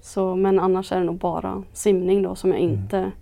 Så, 0.00 0.36
men 0.36 0.60
annars 0.60 0.92
är 0.92 0.98
det 0.98 1.06
nog 1.06 1.18
bara 1.18 1.62
simning 1.72 2.22
då 2.22 2.34
som 2.34 2.50
jag 2.50 2.60
mm. 2.60 2.72
inte 2.72 3.12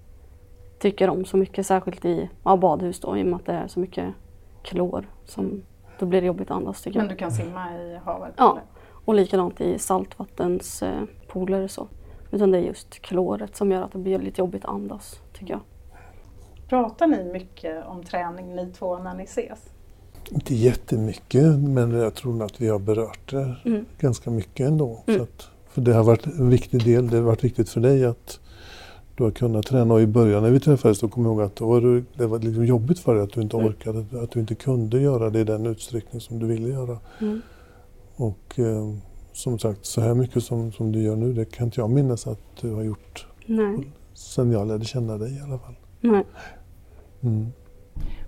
tycker 0.78 1.10
om 1.10 1.24
så 1.24 1.36
mycket. 1.36 1.66
Särskilt 1.66 2.04
i 2.04 2.30
ja, 2.44 2.56
badhus 2.56 3.00
då 3.00 3.18
i 3.18 3.22
och 3.22 3.26
med 3.26 3.36
att 3.36 3.46
det 3.46 3.52
är 3.52 3.68
så 3.68 3.80
mycket 3.80 4.14
klor. 4.62 5.08
Som, 5.24 5.62
då 5.98 6.06
blir 6.06 6.20
det 6.20 6.26
jobbigt 6.26 6.50
att 6.50 6.56
andas 6.56 6.82
tycker 6.82 6.98
jag. 6.98 7.06
Men 7.06 7.14
du 7.14 7.18
kan 7.18 7.30
simma 7.30 7.76
i 7.76 7.98
havet? 8.04 8.34
Ja, 8.36 8.50
eller? 8.52 8.62
och 9.04 9.14
likadant 9.14 9.60
i 9.60 9.78
saltvattenspooler 9.78 11.62
eh, 11.62 11.66
så. 11.66 11.88
Utan 12.30 12.50
det 12.50 12.58
är 12.58 12.62
just 12.62 12.98
kloret 12.98 13.56
som 13.56 13.70
gör 13.70 13.82
att 13.82 13.92
det 13.92 13.98
blir 13.98 14.18
lite 14.18 14.40
jobbigt 14.40 14.64
att 14.64 14.70
andas, 14.70 15.20
tycker 15.32 15.52
jag. 15.52 15.60
Pratar 16.68 17.06
ni 17.06 17.24
mycket 17.32 17.86
om 17.86 18.04
träning 18.04 18.56
ni 18.56 18.72
två 18.72 18.98
när 18.98 19.14
ni 19.14 19.24
ses? 19.24 19.58
Inte 20.30 20.54
jättemycket, 20.54 21.58
men 21.58 21.90
jag 21.90 22.14
tror 22.14 22.44
att 22.44 22.60
vi 22.60 22.68
har 22.68 22.78
berört 22.78 23.30
det 23.30 23.56
mm. 23.64 23.84
ganska 23.98 24.30
mycket 24.30 24.66
ändå. 24.66 25.02
Mm. 25.06 25.18
Så 25.18 25.22
att, 25.22 25.50
för 25.68 25.80
det 25.80 25.92
har 25.92 26.04
varit 26.04 26.26
en 26.26 26.50
viktig 26.50 26.84
del. 26.84 27.08
Det 27.08 27.16
har 27.16 27.24
varit 27.24 27.44
viktigt 27.44 27.68
för 27.68 27.80
dig 27.80 28.04
att 28.04 28.40
du 29.16 29.24
har 29.24 29.30
kunnat 29.30 29.66
träna. 29.66 29.94
Och 29.94 30.00
i 30.00 30.06
början 30.06 30.42
när 30.42 30.50
vi 30.50 30.60
träffades 30.60 31.00
då 31.00 31.08
kom 31.08 31.24
jag 31.24 31.32
ihåg 31.32 31.42
att 31.42 31.56
då 31.56 31.66
var 31.66 31.80
det, 31.80 32.04
det 32.16 32.26
var 32.26 32.38
liksom 32.38 32.66
jobbigt 32.66 32.98
för 32.98 33.14
dig 33.14 33.24
att 33.24 33.32
du 33.32 33.40
inte 33.40 33.56
mm. 33.56 33.68
orkade, 33.68 34.22
att 34.22 34.30
du 34.30 34.40
inte 34.40 34.54
kunde 34.54 35.00
göra 35.00 35.30
det 35.30 35.40
i 35.40 35.44
den 35.44 35.66
utsträckning 35.66 36.20
som 36.20 36.38
du 36.38 36.46
ville 36.46 36.68
göra. 36.68 36.98
Mm. 37.20 37.40
Och 38.16 38.58
eh, 38.58 38.94
som 39.38 39.58
sagt, 39.58 39.86
så 39.86 40.00
här 40.00 40.14
mycket 40.14 40.44
som, 40.44 40.72
som 40.72 40.92
du 40.92 41.02
gör 41.02 41.16
nu, 41.16 41.32
det 41.32 41.44
kan 41.44 41.66
inte 41.66 41.80
jag 41.80 41.90
minnas 41.90 42.26
att 42.26 42.40
du 42.60 42.74
har 42.74 42.82
gjort 42.82 43.26
Nej. 43.46 43.92
sen 44.14 44.52
jag 44.52 44.68
lärde 44.68 44.84
känna 44.84 45.18
dig 45.18 45.36
i 45.38 45.40
alla 45.40 45.58
fall. 45.58 45.74
Nej. 46.00 46.24
Mm. 47.20 47.46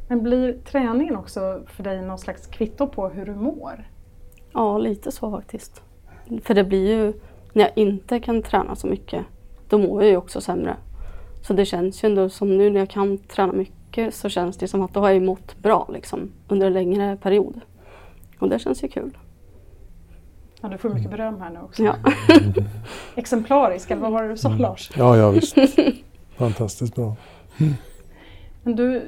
Men 0.08 0.22
blir 0.22 0.58
träningen 0.64 1.16
också 1.16 1.62
för 1.66 1.82
dig 1.82 2.02
någon 2.02 2.18
slags 2.18 2.46
kvitto 2.46 2.86
på 2.86 3.08
hur 3.08 3.26
du 3.26 3.34
mår? 3.34 3.88
Ja, 4.52 4.78
lite 4.78 5.12
så 5.12 5.30
faktiskt. 5.30 5.82
För 6.42 6.54
det 6.54 6.64
blir 6.64 6.88
ju, 6.88 7.12
när 7.52 7.62
jag 7.62 7.72
inte 7.78 8.20
kan 8.20 8.42
träna 8.42 8.76
så 8.76 8.86
mycket, 8.86 9.24
då 9.68 9.78
mår 9.78 10.02
jag 10.02 10.10
ju 10.10 10.16
också 10.16 10.40
sämre. 10.40 10.76
Så 11.42 11.52
det 11.52 11.64
känns 11.64 12.04
ju 12.04 12.08
ändå 12.08 12.28
som 12.28 12.56
nu 12.56 12.70
när 12.70 12.80
jag 12.80 12.90
kan 12.90 13.18
träna 13.18 13.52
mycket 13.52 14.14
så 14.14 14.28
känns 14.28 14.56
det 14.56 14.68
som 14.68 14.82
att 14.82 14.94
då 14.94 15.00
har 15.00 15.10
jag 15.10 15.22
mått 15.22 15.58
bra 15.58 15.88
liksom, 15.92 16.32
under 16.48 16.66
en 16.66 16.72
längre 16.72 17.16
period. 17.16 17.60
Och 18.38 18.48
det 18.48 18.58
känns 18.58 18.84
ju 18.84 18.88
kul. 18.88 19.16
Ja, 20.60 20.68
du 20.68 20.78
får 20.78 20.88
mycket 20.88 21.06
mm. 21.06 21.16
beröm 21.16 21.40
här 21.40 21.50
nu 21.50 21.60
också. 21.60 21.82
Ja. 21.82 21.96
Exemplarisk, 23.14 23.90
eller 23.90 24.02
vad 24.02 24.12
var 24.12 24.22
det 24.22 24.28
du 24.28 24.36
sa 24.36 24.48
mm. 24.48 24.60
Lars? 24.60 24.90
Ja, 24.96 25.16
ja 25.16 25.30
visst. 25.30 25.56
Fantastiskt 26.36 26.94
bra. 26.94 27.16
Mm. 27.58 27.74
Men 28.62 28.76
du 28.76 29.02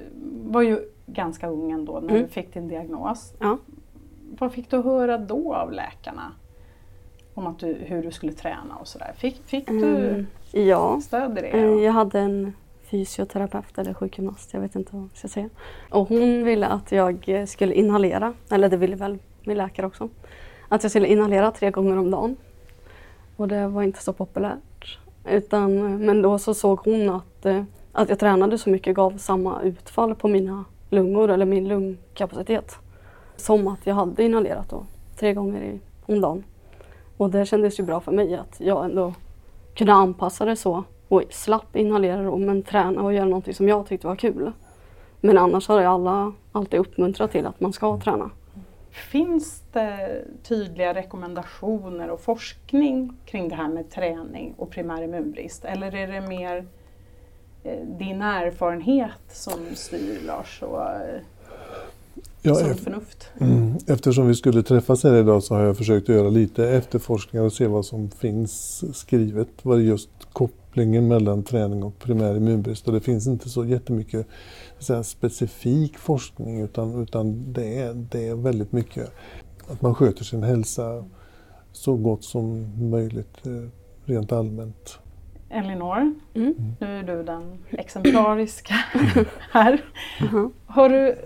var 0.45 0.63
ju 0.63 0.81
ganska 1.07 1.49
ung 1.49 1.71
ändå 1.71 2.01
när 2.01 2.11
mm. 2.11 2.23
du 2.23 2.29
fick 2.29 2.55
din 2.55 2.69
diagnos. 2.69 3.35
Ja. 3.39 3.59
Vad 4.39 4.53
fick 4.53 4.71
du 4.71 4.83
höra 4.83 5.19
då 5.19 5.55
av 5.55 5.73
läkarna? 5.73 6.33
Om 7.35 7.47
att 7.47 7.59
du, 7.59 7.75
hur 7.75 8.03
du 8.03 8.11
skulle 8.11 8.33
träna 8.33 8.77
och 8.81 8.89
sådär. 8.89 9.13
Fick, 9.17 9.43
fick 9.45 9.69
du 9.69 10.09
mm. 10.09 10.27
ja. 10.53 11.01
stöd 11.01 11.39
i 11.39 11.41
det? 11.41 11.49
Eh, 11.49 11.65
jag 11.65 11.93
hade 11.93 12.21
en 12.21 12.53
fysioterapeut 12.83 13.79
eller 13.79 13.95
sjukgymnast, 13.95 14.55
jag 14.55 14.61
vet 14.61 14.77
inte 14.77 14.97
vad 14.97 15.03
jag 15.03 15.17
ska 15.17 15.29
säga. 15.29 15.49
Och 15.91 16.09
hon 16.09 16.45
ville 16.45 16.67
att 16.67 16.93
jag 16.93 17.45
skulle 17.49 17.75
inhalera, 17.75 18.35
eller 18.51 18.69
det 18.69 18.77
ville 18.77 18.97
väl 18.97 19.19
min 19.45 19.57
läkare 19.57 19.87
också 19.87 20.09
att 20.73 20.83
jag 20.83 20.91
skulle 20.91 21.07
inhalera 21.07 21.51
tre 21.51 21.71
gånger 21.71 21.99
om 21.99 22.11
dagen. 22.11 22.37
Och 23.37 23.49
det 23.49 23.69
var 23.69 23.83
inte 23.83 24.03
så 24.03 24.13
populärt. 24.13 24.99
Utan, 25.29 25.97
men 26.07 26.23
då 26.23 26.39
så 26.39 26.55
såg 26.55 26.79
hon 26.79 27.11
att, 27.11 27.47
eh, 27.47 27.63
att 27.93 28.09
jag 28.09 28.19
tränade 28.19 28.59
så 28.59 28.71
mycket 28.71 28.97
gav 28.97 29.19
samma 29.19 29.63
utfall 29.63 30.15
på 30.15 30.29
mina 30.29 30.65
lungor 30.91 31.31
eller 31.31 31.47
min 31.47 31.69
lungkapacitet. 31.69 32.77
Som 33.37 33.69
att 33.69 33.87
jag 33.87 33.95
hade 33.95 34.25
inhalerat 34.25 34.69
då, 34.69 34.87
tre 35.19 35.35
gånger 35.35 35.63
i, 35.63 35.81
om 36.07 36.21
dagen. 36.21 36.45
Och 37.17 37.31
det 37.31 37.47
kändes 37.47 37.81
ju 37.81 37.83
bra 37.85 38.01
för 38.01 38.13
mig 38.13 38.37
att 38.37 38.61
jag 38.61 38.85
ändå 38.85 39.15
kunde 39.75 39.93
anpassa 39.93 40.45
det 40.45 40.57
så 40.57 40.85
och 41.09 41.23
slapp 41.31 41.77
inhalera 41.77 42.23
då, 42.23 42.37
men 42.37 42.63
träna 42.63 43.03
och 43.03 43.15
göra 43.15 43.25
någonting 43.25 43.55
som 43.55 43.69
jag 43.69 43.87
tyckte 43.87 44.07
var 44.07 44.17
kul. 44.17 44.53
Men 45.21 45.39
annars 45.39 45.69
har 45.69 45.81
jag 45.81 45.93
alla 45.93 46.33
alltid 46.53 46.81
uppmuntrat 46.81 47.33
till 47.33 47.47
att 47.47 47.61
man 47.61 47.73
ska 47.73 48.01
träna. 48.01 48.31
Finns 48.93 49.63
det 49.73 50.25
tydliga 50.43 50.95
rekommendationer 50.95 52.11
och 52.11 52.21
forskning 52.21 53.17
kring 53.25 53.49
det 53.49 53.55
här 53.55 53.69
med 53.69 53.91
träning 53.91 54.55
och 54.57 54.71
primär 54.71 55.03
immunbrist? 55.03 55.65
Eller 55.65 55.95
är 55.95 56.07
det 56.07 56.29
mer 56.29 56.67
eh, 57.65 57.87
din 57.99 58.23
erfarenhet 58.23 59.21
som 59.29 59.61
styr 59.75 60.21
Lars 60.27 60.63
och 60.63 60.83
eh, 60.83 61.21
ja, 62.43 62.55
sunt 62.55 62.81
förnuft? 62.81 63.29
Mm, 63.41 63.77
eftersom 63.87 64.27
vi 64.27 64.35
skulle 64.35 64.63
träffas 64.63 65.05
här 65.05 65.15
idag 65.15 65.43
så 65.43 65.55
har 65.55 65.63
jag 65.63 65.77
försökt 65.77 66.09
göra 66.09 66.29
lite 66.29 66.69
efterforskningar 66.69 67.47
och 67.47 67.53
se 67.53 67.67
vad 67.67 67.87
som 67.87 68.11
finns 68.11 68.85
skrivet 68.99 69.49
vad 69.63 69.81
just 69.81 70.11
kopplingen 70.73 71.09
mellan 71.09 71.43
träning 71.43 71.83
och 71.83 71.99
primär 71.99 72.37
immunbrist. 72.37 72.89
Och 72.89 72.95
det 72.95 73.01
finns 73.01 73.27
inte 73.27 73.49
så 73.49 73.65
jättemycket 73.65 74.27
så 74.79 75.03
specifik 75.03 75.99
forskning 75.99 76.61
utan, 76.61 77.03
utan 77.03 77.53
det, 77.53 77.79
är, 77.79 77.95
det 77.95 78.29
är 78.29 78.35
väldigt 78.35 78.73
mycket 78.73 79.13
att 79.69 79.83
man 79.83 79.95
sköter 79.95 80.25
sin 80.25 80.43
hälsa 80.43 81.05
så 81.73 81.97
gott 81.97 82.25
som 82.25 82.73
möjligt 82.91 83.47
eh, 83.47 83.69
rent 84.05 84.33
allmänt. 84.33 84.99
Elinor, 85.51 86.15
mm. 86.35 86.55
nu 86.81 86.99
är 86.99 87.03
du 87.03 87.23
den 87.23 87.59
exemplariska 87.71 88.75
här. 89.53 89.85
Mm. 90.21 90.53
Har 90.67 90.89
du 90.89 91.17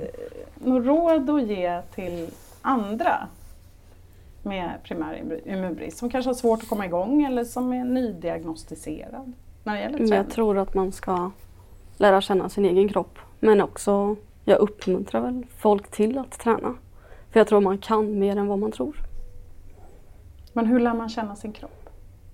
något 0.65 0.87
råd 0.87 1.31
att 1.31 1.49
ge 1.49 1.83
till 1.95 2.27
andra 2.63 3.29
med 4.47 4.71
primär 4.83 5.41
immunbrist 5.49 5.99
som 5.99 6.11
kanske 6.11 6.29
har 6.29 6.35
svårt 6.35 6.63
att 6.63 6.69
komma 6.69 6.87
igång 6.87 7.25
eller 7.25 7.45
som 7.45 7.73
är 7.73 7.85
nydiagnostiserad 7.85 9.33
när 9.65 9.75
det 9.75 9.81
gäller 9.81 9.99
träning? 9.99 10.15
Jag 10.15 10.31
tror 10.31 10.59
att 10.59 10.75
man 10.75 10.93
ska 10.93 11.31
lära 11.97 12.21
känna 12.21 12.49
sin 12.49 12.65
egen 12.65 12.89
kropp 12.89 13.19
men 13.41 13.61
också, 13.61 14.17
jag 14.45 14.59
uppmuntrar 14.59 15.21
väl 15.21 15.47
folk 15.57 15.91
till 15.91 16.19
att 16.19 16.39
träna. 16.39 16.75
För 17.31 17.41
jag 17.41 17.47
tror 17.47 17.61
man 17.61 17.79
kan 17.79 18.19
mer 18.19 18.37
än 18.37 18.47
vad 18.47 18.59
man 18.59 18.73
tror. 18.73 18.97
Men 20.53 20.67
hur 20.67 20.81
lär 20.81 20.95
man 20.95 21.09
känna 21.09 21.37
sin 21.37 21.53
kropp? 21.53 21.91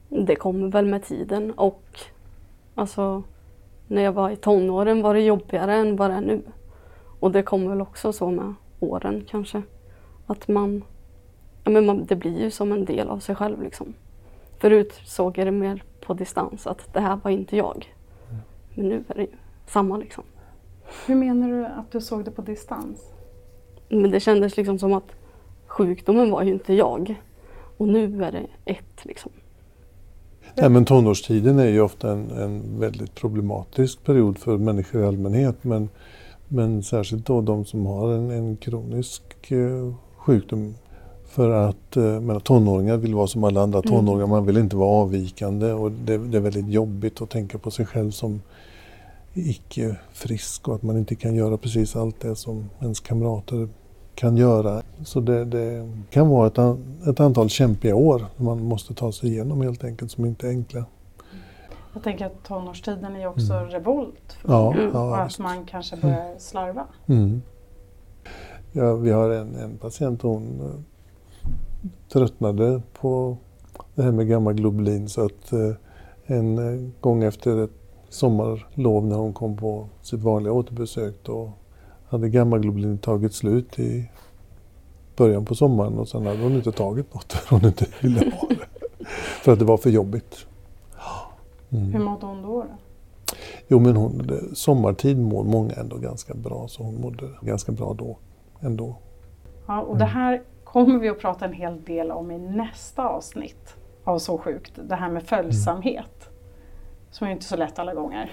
Det 0.08 0.36
kommer 0.36 0.68
väl 0.68 0.86
med 0.86 1.04
tiden 1.04 1.52
och 1.52 1.98
alltså 2.74 3.22
när 3.86 4.02
jag 4.02 4.12
var 4.12 4.30
i 4.30 4.36
tonåren 4.36 5.02
var 5.02 5.14
det 5.14 5.20
jobbigare 5.20 5.74
än 5.74 5.96
vad 5.96 6.10
det 6.10 6.16
är 6.16 6.20
nu. 6.20 6.42
Och 7.20 7.32
det 7.32 7.42
kommer 7.42 7.68
väl 7.68 7.80
också 7.80 8.12
så 8.12 8.30
med 8.30 8.54
åren 8.80 9.24
kanske. 9.28 9.62
Att 10.26 10.48
man, 10.48 10.84
ja 11.64 11.70
men 11.70 11.86
man, 11.86 12.04
det 12.04 12.16
blir 12.16 12.40
ju 12.40 12.50
som 12.50 12.72
en 12.72 12.84
del 12.84 13.08
av 13.08 13.18
sig 13.18 13.34
själv 13.34 13.62
liksom. 13.62 13.94
Förut 14.58 15.00
såg 15.04 15.38
jag 15.38 15.46
det 15.46 15.50
mer 15.50 15.82
på 16.00 16.14
distans 16.14 16.66
att 16.66 16.94
det 16.94 17.00
här 17.00 17.18
var 17.22 17.30
inte 17.30 17.56
jag. 17.56 17.94
Men 18.74 18.88
nu 18.88 19.04
är 19.08 19.14
det 19.14 19.20
ju 19.20 19.36
samma 19.66 19.96
liksom. 19.96 20.24
Hur 21.06 21.14
menar 21.14 21.48
du 21.48 21.66
att 21.66 21.92
du 21.92 22.00
såg 22.00 22.24
det 22.24 22.30
på 22.30 22.42
distans? 22.42 22.98
Men 23.88 24.10
det 24.10 24.20
kändes 24.20 24.56
liksom 24.56 24.78
som 24.78 24.92
att 24.92 25.12
sjukdomen 25.66 26.30
var 26.30 26.42
ju 26.42 26.52
inte 26.52 26.74
jag. 26.74 27.20
Och 27.76 27.88
nu 27.88 28.24
är 28.24 28.32
det 28.32 28.46
ett 28.64 29.04
liksom. 29.04 29.32
Ja, 30.54 30.68
men 30.68 30.84
tonårstiden 30.84 31.58
är 31.58 31.68
ju 31.68 31.80
ofta 31.80 32.12
en, 32.12 32.30
en 32.30 32.80
väldigt 32.80 33.14
problematisk 33.14 34.04
period 34.04 34.38
för 34.38 34.58
människor 34.58 35.02
i 35.02 35.06
allmänhet. 35.06 35.64
Men, 35.64 35.88
men 36.48 36.82
särskilt 36.82 37.26
då 37.26 37.40
de 37.40 37.64
som 37.64 37.86
har 37.86 38.12
en, 38.12 38.30
en 38.30 38.56
kronisk 38.56 39.50
eh, 39.50 39.94
sjukdom. 40.16 40.74
För 41.32 41.50
att 41.50 41.96
eh, 41.96 42.20
men, 42.20 42.40
tonåringar 42.40 42.96
vill 42.96 43.14
vara 43.14 43.26
som 43.26 43.44
alla 43.44 43.62
andra 43.62 43.78
mm. 43.78 43.90
tonåringar. 43.90 44.24
Mm. 44.24 44.30
Man 44.30 44.46
vill 44.46 44.56
inte 44.56 44.76
vara 44.76 44.88
avvikande 44.88 45.72
och 45.72 45.92
det, 45.92 46.18
det, 46.18 46.36
är 46.36 46.40
väldigt 46.40 46.68
jobbigt 46.68 47.22
att 47.22 47.30
tänka 47.30 47.58
på 47.58 47.70
sig 47.70 47.86
själv 47.86 48.10
som 48.10 48.40
icke 49.34 49.96
frisk 50.12 50.68
och 50.68 50.74
att 50.74 50.82
man 50.82 50.98
inte 50.98 51.14
kan 51.14 51.34
göra 51.34 51.56
precis 51.56 51.96
allt 51.96 52.20
det 52.20 52.36
som 52.36 52.70
ens 52.80 53.00
kamrater 53.00 53.68
kan 54.14 54.36
göra. 54.36 54.82
Så 55.04 55.20
det, 55.20 55.44
det 55.44 55.92
kan 56.10 56.28
vara 56.28 56.46
ett, 56.46 56.58
ett, 57.08 57.20
antal 57.20 57.48
kämpiga 57.48 57.94
år 57.94 58.26
man 58.36 58.64
måste 58.64 58.94
ta 58.94 59.12
sig 59.12 59.28
igenom 59.28 59.60
helt 59.60 59.84
enkelt 59.84 60.10
som 60.10 60.24
inte 60.24 60.46
är 60.46 60.50
enkla. 60.50 60.84
Jag 61.94 62.02
tänker 62.02 62.26
att 62.26 62.44
tonårstiden 62.44 63.16
är 63.16 63.26
också 63.26 63.52
mm. 63.52 63.68
revolt 63.68 64.36
ja, 64.46 64.74
mm. 64.74 64.96
och 64.96 65.18
att 65.18 65.38
man 65.38 65.64
kanske 65.64 65.96
börjar 65.96 66.26
mm. 66.26 66.38
slarva. 66.38 66.84
Mm. 67.06 67.42
Ja, 68.72 68.94
vi 68.94 69.10
har 69.10 69.30
en, 69.30 69.54
en 69.54 69.78
patient, 69.78 70.22
hon 70.22 70.60
tröttnade 72.12 72.82
på 72.92 73.36
det 73.94 74.02
här 74.02 74.12
med 74.12 74.28
gamma 74.28 74.52
globulin 74.52 75.08
så 75.08 75.24
att 75.24 75.52
uh, 75.52 75.74
en 76.26 76.58
uh, 76.58 76.90
gång 77.00 77.24
efter 77.24 77.64
ett 77.64 77.70
sommarlov 78.08 79.06
när 79.06 79.16
hon 79.16 79.32
kom 79.32 79.56
på 79.56 79.88
sitt 80.02 80.20
vanliga 80.20 80.52
återbesök. 80.52 81.14
Då 81.22 81.52
hade 82.08 82.28
gammaglobulin 82.28 82.98
tagit 82.98 83.34
slut 83.34 83.78
i 83.78 84.10
början 85.16 85.44
på 85.44 85.54
sommaren 85.54 85.98
och 85.98 86.08
sen 86.08 86.26
hade 86.26 86.42
hon 86.42 86.52
inte 86.52 86.72
tagit 86.72 87.14
något 87.14 87.32
för 87.32 87.56
hon 87.56 87.66
inte 87.66 87.86
ville 88.00 88.30
ha 88.30 88.48
det. 88.48 89.06
för 89.42 89.52
att 89.52 89.58
det 89.58 89.64
var 89.64 89.76
för 89.76 89.90
jobbigt. 89.90 90.46
Mm. 91.70 91.92
Hur 91.92 92.00
mådde 92.00 92.26
hon 92.26 92.42
då? 92.42 92.62
då? 92.62 92.68
Jo 93.68 93.78
men 93.78 93.96
hon, 93.96 94.30
sommartid 94.54 95.18
mår 95.18 95.44
många 95.44 95.74
ändå 95.74 95.96
ganska 95.96 96.34
bra 96.34 96.68
så 96.68 96.82
hon 96.82 97.00
mådde 97.00 97.28
ganska 97.42 97.72
bra 97.72 97.94
då 97.94 98.18
ändå. 98.60 98.96
Ja, 99.66 99.80
och 99.80 99.98
det 99.98 100.04
här 100.04 100.42
kommer 100.72 100.98
vi 100.98 101.08
att 101.08 101.18
prata 101.18 101.44
en 101.44 101.52
hel 101.52 101.82
del 101.84 102.10
om 102.10 102.30
i 102.30 102.38
nästa 102.38 103.08
avsnitt 103.08 103.76
av 104.04 104.18
Så 104.18 104.38
sjukt. 104.38 104.72
Det 104.84 104.94
här 104.94 105.10
med 105.10 105.22
följsamhet. 105.22 106.30
Som 107.10 107.26
är 107.26 107.30
inte 107.30 107.44
så 107.44 107.56
lätt 107.56 107.78
alla 107.78 107.94
gånger. 107.94 108.30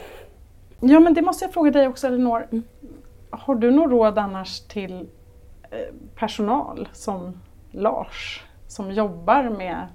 Ja 0.80 1.00
men 1.00 1.14
det 1.14 1.22
måste 1.22 1.46
jag 1.46 1.54
fråga 1.54 1.72
dig 1.72 1.88
också 1.88 2.08
Elinor. 2.08 2.48
Mm. 2.52 2.64
Har 3.30 3.56
du 3.56 3.72
något 3.72 3.92
råd 3.92 4.18
annars 4.18 4.60
till 4.60 5.10
eh, 5.72 5.96
personal 6.16 6.90
som 6.94 7.42
Lars 7.72 8.44
som 8.68 8.92
jobbar 8.92 9.50
med 9.50 9.88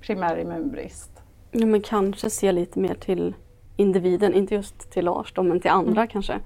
primär 0.00 0.36
immunbrist? 0.36 1.22
Ja, 1.50 1.66
men 1.66 1.82
kanske 1.82 2.30
se 2.30 2.52
lite 2.52 2.78
mer 2.78 2.94
till 2.94 3.34
individen, 3.76 4.34
inte 4.34 4.54
just 4.54 4.90
till 4.90 5.04
Lars 5.04 5.32
då, 5.32 5.42
men 5.42 5.60
till 5.60 5.70
andra 5.70 6.00
mm. 6.00 6.08
kanske. 6.08 6.38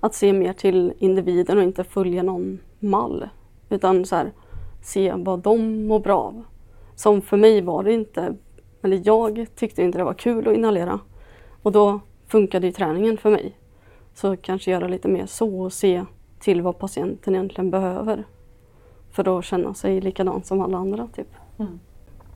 Att 0.00 0.14
se 0.14 0.32
mer 0.32 0.52
till 0.52 0.92
individen 0.98 1.58
och 1.58 1.64
inte 1.64 1.84
följa 1.84 2.22
någon 2.22 2.58
mall. 2.78 3.28
Utan 3.68 4.06
så 4.06 4.16
här, 4.16 4.32
se 4.84 5.12
vad 5.16 5.38
de 5.38 5.86
mår 5.86 6.00
bra 6.00 6.18
av. 6.18 6.44
Som 6.94 7.22
för 7.22 7.36
mig 7.36 7.60
var 7.62 7.84
det 7.84 7.92
inte, 7.92 8.34
eller 8.82 9.00
jag 9.04 9.46
tyckte 9.56 9.82
inte 9.82 9.98
det 9.98 10.04
var 10.04 10.14
kul 10.14 10.48
att 10.48 10.54
inhalera. 10.54 11.00
Och 11.62 11.72
då 11.72 12.00
funkade 12.26 12.66
ju 12.66 12.72
träningen 12.72 13.16
för 13.16 13.30
mig. 13.30 13.58
Så 14.14 14.36
kanske 14.36 14.70
göra 14.70 14.88
lite 14.88 15.08
mer 15.08 15.26
så 15.26 15.60
och 15.60 15.72
se 15.72 16.04
till 16.38 16.62
vad 16.62 16.78
patienten 16.78 17.34
egentligen 17.34 17.70
behöver. 17.70 18.24
För 19.10 19.38
att 19.38 19.44
känna 19.44 19.74
sig 19.74 20.00
likadan 20.00 20.42
som 20.42 20.60
alla 20.60 20.78
andra. 20.78 21.08
Typ. 21.16 21.28
Mm. 21.58 21.80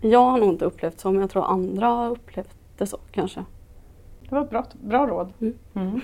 Jag 0.01 0.25
har 0.25 0.39
nog 0.39 0.49
inte 0.49 0.65
upplevt 0.65 1.01
så, 1.01 1.13
men 1.13 1.21
jag 1.21 1.31
tror 1.31 1.45
andra 1.45 1.87
har 1.87 2.11
upplevt 2.11 2.57
det 2.79 2.87
så 2.87 2.99
kanske. 3.13 3.45
Det 4.29 4.35
var 4.35 4.43
ett 4.43 4.51
bra, 4.51 4.65
bra 4.81 5.07
råd. 5.07 5.33
Mm. 5.41 5.55
Mm. 5.75 6.01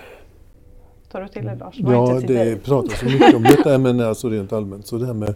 Tar 1.11 1.20
du 1.20 1.28
till 1.28 1.44
dig 1.44 1.57
Lars? 1.57 1.76
Ja, 1.78 2.20
det 2.26 2.64
pratas 2.64 2.98
så 2.98 3.04
mycket 3.07 3.35
om 3.35 3.42
detta, 3.42 3.78
men 3.78 4.00
alltså 4.00 4.28
rent 4.28 4.52
allmänt. 4.52 4.87
Så 4.87 4.98
det 4.98 5.07
här 5.07 5.14
med 5.14 5.35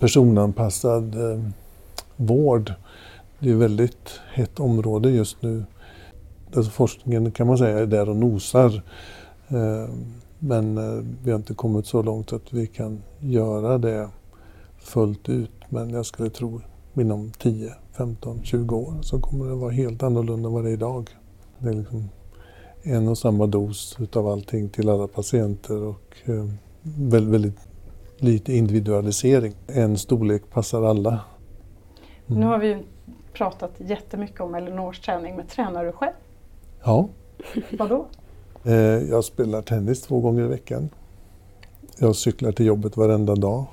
personanpassad 0.00 1.14
eh, 1.14 1.40
vård, 2.16 2.72
det 3.38 3.48
är 3.48 3.54
ett 3.54 3.60
väldigt 3.60 4.20
hett 4.34 4.60
område 4.60 5.10
just 5.10 5.42
nu 5.42 5.64
alltså 6.56 6.72
forskningen 6.72 7.30
kan 7.30 7.46
man 7.46 7.58
säga 7.58 7.78
är 7.78 7.86
där 7.86 8.08
och 8.08 8.16
nosar. 8.16 8.82
Eh, 9.48 9.94
men 10.38 10.78
eh, 10.78 11.04
vi 11.24 11.30
har 11.30 11.38
inte 11.38 11.54
kommit 11.54 11.86
så 11.86 12.02
långt 12.02 12.32
att 12.32 12.52
vi 12.52 12.66
kan 12.66 13.02
göra 13.20 13.78
det 13.78 14.08
fullt 14.78 15.28
ut. 15.28 15.50
Men 15.68 15.90
jag 15.90 16.06
skulle 16.06 16.30
tro 16.30 16.60
inom 16.94 17.30
10, 17.38 17.72
15, 17.92 18.40
20 18.42 18.76
år 18.76 18.94
så 19.02 19.20
kommer 19.20 19.46
det 19.46 19.54
vara 19.54 19.70
helt 19.70 20.02
annorlunda 20.02 20.48
än 20.48 20.52
vad 20.52 20.64
det 20.64 20.70
är 20.70 20.74
idag. 20.74 21.10
Det 21.58 21.68
är 21.68 21.74
liksom 21.74 22.08
en 22.82 23.08
och 23.08 23.18
samma 23.18 23.46
dos 23.46 23.96
utav 24.00 24.28
allting 24.28 24.68
till 24.68 24.88
alla 24.88 25.06
patienter 25.06 25.82
och 25.82 26.16
eh, 26.24 26.48
väldigt, 26.82 27.30
väldigt 27.30 27.58
lite 28.22 28.52
individualisering. 28.52 29.54
En 29.66 29.98
storlek 29.98 30.50
passar 30.50 30.82
alla. 30.82 31.20
Mm. 32.26 32.40
Nu 32.40 32.46
har 32.46 32.58
vi 32.58 32.76
pratat 33.32 33.72
jättemycket 33.76 34.40
om 34.40 34.54
Elinors 34.54 35.00
träning, 35.00 35.36
men 35.36 35.46
tränar 35.46 35.84
du 35.84 35.92
själv? 35.92 36.12
Ja. 36.84 37.08
Vadå? 37.78 38.06
Eh, 38.64 38.74
jag 39.10 39.24
spelar 39.24 39.62
tennis 39.62 40.02
två 40.02 40.20
gånger 40.20 40.44
i 40.44 40.48
veckan. 40.48 40.88
Jag 41.98 42.16
cyklar 42.16 42.52
till 42.52 42.66
jobbet 42.66 42.96
varenda 42.96 43.34
dag. 43.34 43.64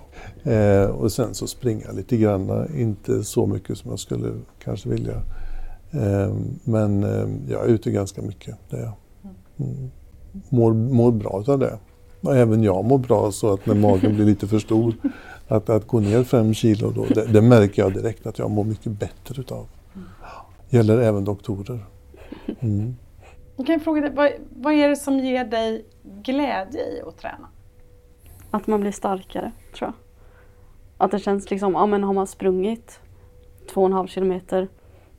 Eh, 0.44 0.86
och 0.86 1.12
sen 1.12 1.34
så 1.34 1.48
springer 1.48 1.86
jag 1.86 1.96
lite 1.96 2.18
grann, 2.18 2.68
inte 2.78 3.24
så 3.24 3.46
mycket 3.46 3.78
som 3.78 3.90
jag 3.90 4.00
skulle 4.00 4.34
kanske 4.64 4.90
vilja. 4.90 5.22
Eh, 5.92 6.34
men 6.64 7.02
jag 7.50 7.66
är 7.66 7.68
ute 7.68 7.92
ganska 7.92 8.22
mycket. 8.22 8.56
Det 8.70 8.78
är 8.78 8.82
jag. 8.82 8.94
Mm. 9.60 9.92
Mår, 10.50 10.74
mår 10.74 11.12
bra 11.12 11.44
av 11.48 11.60
det. 11.60 11.78
Och 12.22 12.36
även 12.36 12.64
jag 12.64 12.86
mår 12.86 12.98
bra 12.98 13.32
så 13.32 13.54
att 13.54 13.66
när 13.66 13.76
magen 13.76 14.16
blir 14.16 14.26
lite 14.26 14.48
för 14.48 14.60
stor 14.60 14.94
att, 15.48 15.70
att 15.70 15.88
gå 15.88 16.00
ner 16.00 16.24
fem 16.24 16.54
kilo 16.54 16.92
då, 16.92 17.06
det, 17.06 17.26
det 17.26 17.42
märker 17.42 17.82
jag 17.82 17.94
direkt 17.94 18.28
att 18.28 18.40
jag 18.40 18.52
mår 18.52 18.64
mycket 18.64 18.92
bättre 18.92 19.42
utav. 19.42 19.68
Gäller 20.70 20.98
även 20.98 21.26
doktorer. 21.26 21.80
Mm. 22.60 22.96
Jag 23.56 23.68
kan 23.68 23.80
fråga 23.80 24.02
dig, 24.02 24.12
vad, 24.16 24.32
vad 24.56 24.74
är 24.74 24.90
det 24.90 24.96
som 24.96 25.20
ger 25.20 25.46
dig 25.46 25.86
glädje 26.04 26.82
i 26.82 27.02
att 27.08 27.18
träna? 27.18 27.48
Att 28.52 28.68
man 28.68 28.82
blir 28.82 28.92
starkare, 28.92 29.52
tror 29.76 29.88
jag. 29.88 29.94
Att 30.98 31.12
det 31.12 31.20
känns 31.20 31.50
liksom, 31.50 31.74
ja 31.74 31.86
men 31.86 32.04
har 32.04 32.14
man 32.14 32.28
sprungit 32.28 33.00
två 33.74 33.82
och 33.82 33.88
en 33.88 33.94
halv 33.94 34.08
kilometer 34.08 34.68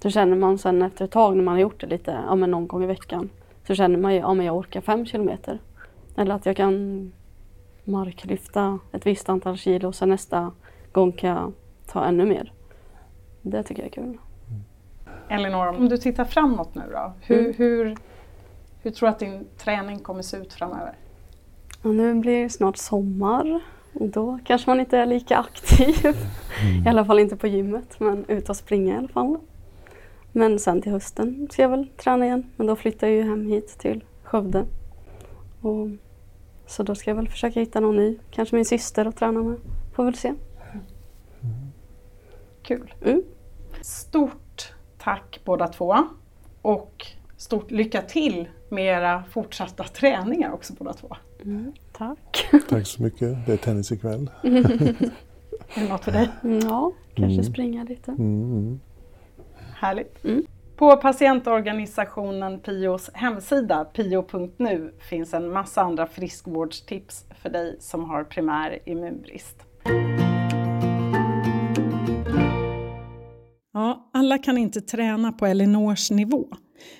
så 0.02 0.10
känner 0.10 0.36
man 0.36 0.58
sen 0.58 0.82
efter 0.82 1.04
ett 1.04 1.10
tag 1.10 1.36
när 1.36 1.44
man 1.44 1.54
har 1.54 1.60
gjort 1.60 1.80
det 1.80 1.86
lite, 1.86 2.18
ja 2.26 2.34
men 2.34 2.50
någon 2.50 2.66
gång 2.66 2.84
i 2.84 2.86
veckan 2.86 3.30
så 3.66 3.74
känner 3.74 3.98
man 3.98 4.14
ju, 4.14 4.20
ja 4.20 4.34
men 4.34 4.46
jag 4.46 4.56
orkar 4.56 4.80
fem 4.80 5.06
kilometer. 5.06 5.58
Eller 6.16 6.34
att 6.34 6.46
jag 6.46 6.56
kan 6.56 7.12
marklyfta 7.84 8.78
ett 8.92 9.06
visst 9.06 9.28
antal 9.28 9.56
kilo 9.56 9.88
och 9.88 9.94
sen 9.94 10.08
nästa 10.08 10.52
gång 10.92 11.12
kan 11.12 11.30
jag 11.30 11.52
ta 11.86 12.04
ännu 12.04 12.26
mer. 12.26 12.52
Det 13.42 13.62
tycker 13.62 13.82
jag 13.82 13.86
är 13.86 14.02
kul. 14.02 14.18
Elinor, 15.28 15.66
om 15.66 15.88
du 15.88 15.96
tittar 15.96 16.24
framåt 16.24 16.74
nu 16.74 16.82
då, 16.92 17.12
hur, 17.20 17.38
mm. 17.38 17.54
hur, 17.56 17.96
hur 18.82 18.90
tror 18.90 19.08
du 19.08 19.12
att 19.12 19.18
din 19.18 19.46
träning 19.58 19.98
kommer 19.98 20.22
se 20.22 20.36
ut 20.36 20.52
framöver? 20.52 20.94
Ja, 21.82 21.90
nu 21.90 22.14
blir 22.14 22.42
det 22.42 22.50
snart 22.50 22.76
sommar 22.76 23.60
och 23.92 24.08
då 24.08 24.38
kanske 24.44 24.70
man 24.70 24.80
inte 24.80 24.98
är 24.98 25.06
lika 25.06 25.38
aktiv. 25.38 26.06
Mm. 26.06 26.84
I 26.86 26.88
alla 26.88 27.04
fall 27.04 27.18
inte 27.18 27.36
på 27.36 27.46
gymmet, 27.46 28.00
men 28.00 28.24
ut 28.28 28.48
och 28.48 28.56
springa 28.56 28.94
i 28.94 28.98
alla 28.98 29.08
fall. 29.08 29.38
Men 30.32 30.58
sen 30.58 30.82
till 30.82 30.92
hösten 30.92 31.48
ska 31.50 31.62
jag 31.62 31.68
väl 31.68 31.88
träna 31.96 32.26
igen, 32.26 32.50
men 32.56 32.66
då 32.66 32.76
flyttar 32.76 33.06
jag 33.06 33.16
ju 33.16 33.22
hem 33.22 33.46
hit 33.46 33.78
till 33.78 34.04
Skövde. 34.22 34.64
Och, 35.60 35.88
så 36.66 36.82
då 36.82 36.94
ska 36.94 37.10
jag 37.10 37.16
väl 37.16 37.28
försöka 37.28 37.60
hitta 37.60 37.80
någon 37.80 37.96
ny, 37.96 38.18
kanske 38.30 38.56
min 38.56 38.64
syster 38.64 39.06
att 39.06 39.16
träna 39.16 39.42
med. 39.42 39.58
Får 39.92 40.04
väl 40.04 40.14
se. 40.14 40.28
Mm. 40.28 40.44
Kul. 42.62 42.94
Mm. 43.04 43.22
Stort 43.80 44.72
tack 44.98 45.40
båda 45.44 45.68
två 45.68 45.96
och 46.62 47.06
stort 47.36 47.70
lycka 47.70 48.02
till 48.02 48.48
med 48.68 48.84
era 48.84 49.24
fortsatta 49.30 49.84
träningar 49.84 50.52
också 50.52 50.72
båda 50.78 50.92
två. 50.92 51.16
Mm, 51.44 51.72
tack. 51.92 52.48
Tack 52.68 52.86
så 52.86 53.02
mycket. 53.02 53.46
Det 53.46 53.52
är 53.52 53.56
tennis 53.56 53.92
ikväll. 53.92 54.30
är 54.42 55.80
det 55.80 55.88
något 55.88 56.04
för 56.04 56.12
dig? 56.12 56.28
Ja, 56.62 56.92
kanske 57.14 57.32
mm. 57.32 57.44
springa 57.44 57.84
lite. 57.84 58.10
Mm. 58.10 58.42
mm. 58.42 58.80
Härligt. 59.74 60.24
På 60.80 60.96
patientorganisationen 60.96 62.60
Pios 62.60 63.10
hemsida, 63.14 63.84
pio.nu, 63.84 64.94
finns 65.10 65.34
en 65.34 65.52
massa 65.52 65.82
andra 65.82 66.06
friskvårdstips 66.06 67.24
för 67.42 67.50
dig 67.50 67.76
som 67.80 68.04
har 68.04 68.24
primär 68.24 68.78
immunbrist. 68.88 69.56
Ja, 73.72 74.10
alla 74.12 74.38
kan 74.38 74.58
inte 74.58 74.80
träna 74.80 75.32
på 75.32 75.46
Elinors 75.46 76.10
nivå, 76.10 76.46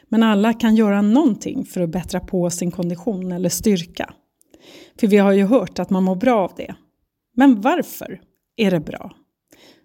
men 0.08 0.22
alla 0.22 0.52
kan 0.52 0.76
göra 0.76 1.02
någonting 1.02 1.64
för 1.64 1.80
att 1.80 1.90
bättra 1.90 2.20
på 2.20 2.50
sin 2.50 2.70
kondition 2.70 3.32
eller 3.32 3.48
styrka. 3.48 4.14
För 5.00 5.06
vi 5.06 5.16
har 5.16 5.32
ju 5.32 5.44
hört 5.44 5.78
att 5.78 5.90
man 5.90 6.02
mår 6.02 6.16
bra 6.16 6.40
av 6.40 6.52
det. 6.56 6.74
Men 7.36 7.60
varför 7.60 8.20
är 8.56 8.70
det 8.70 8.80
bra? 8.80 9.12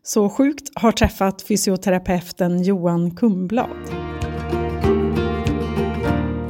Så 0.07 0.29
sjukt 0.29 0.71
har 0.75 0.91
träffat 0.91 1.41
fysioterapeuten 1.41 2.63
Johan 2.63 3.15
Kumblad. 3.15 3.69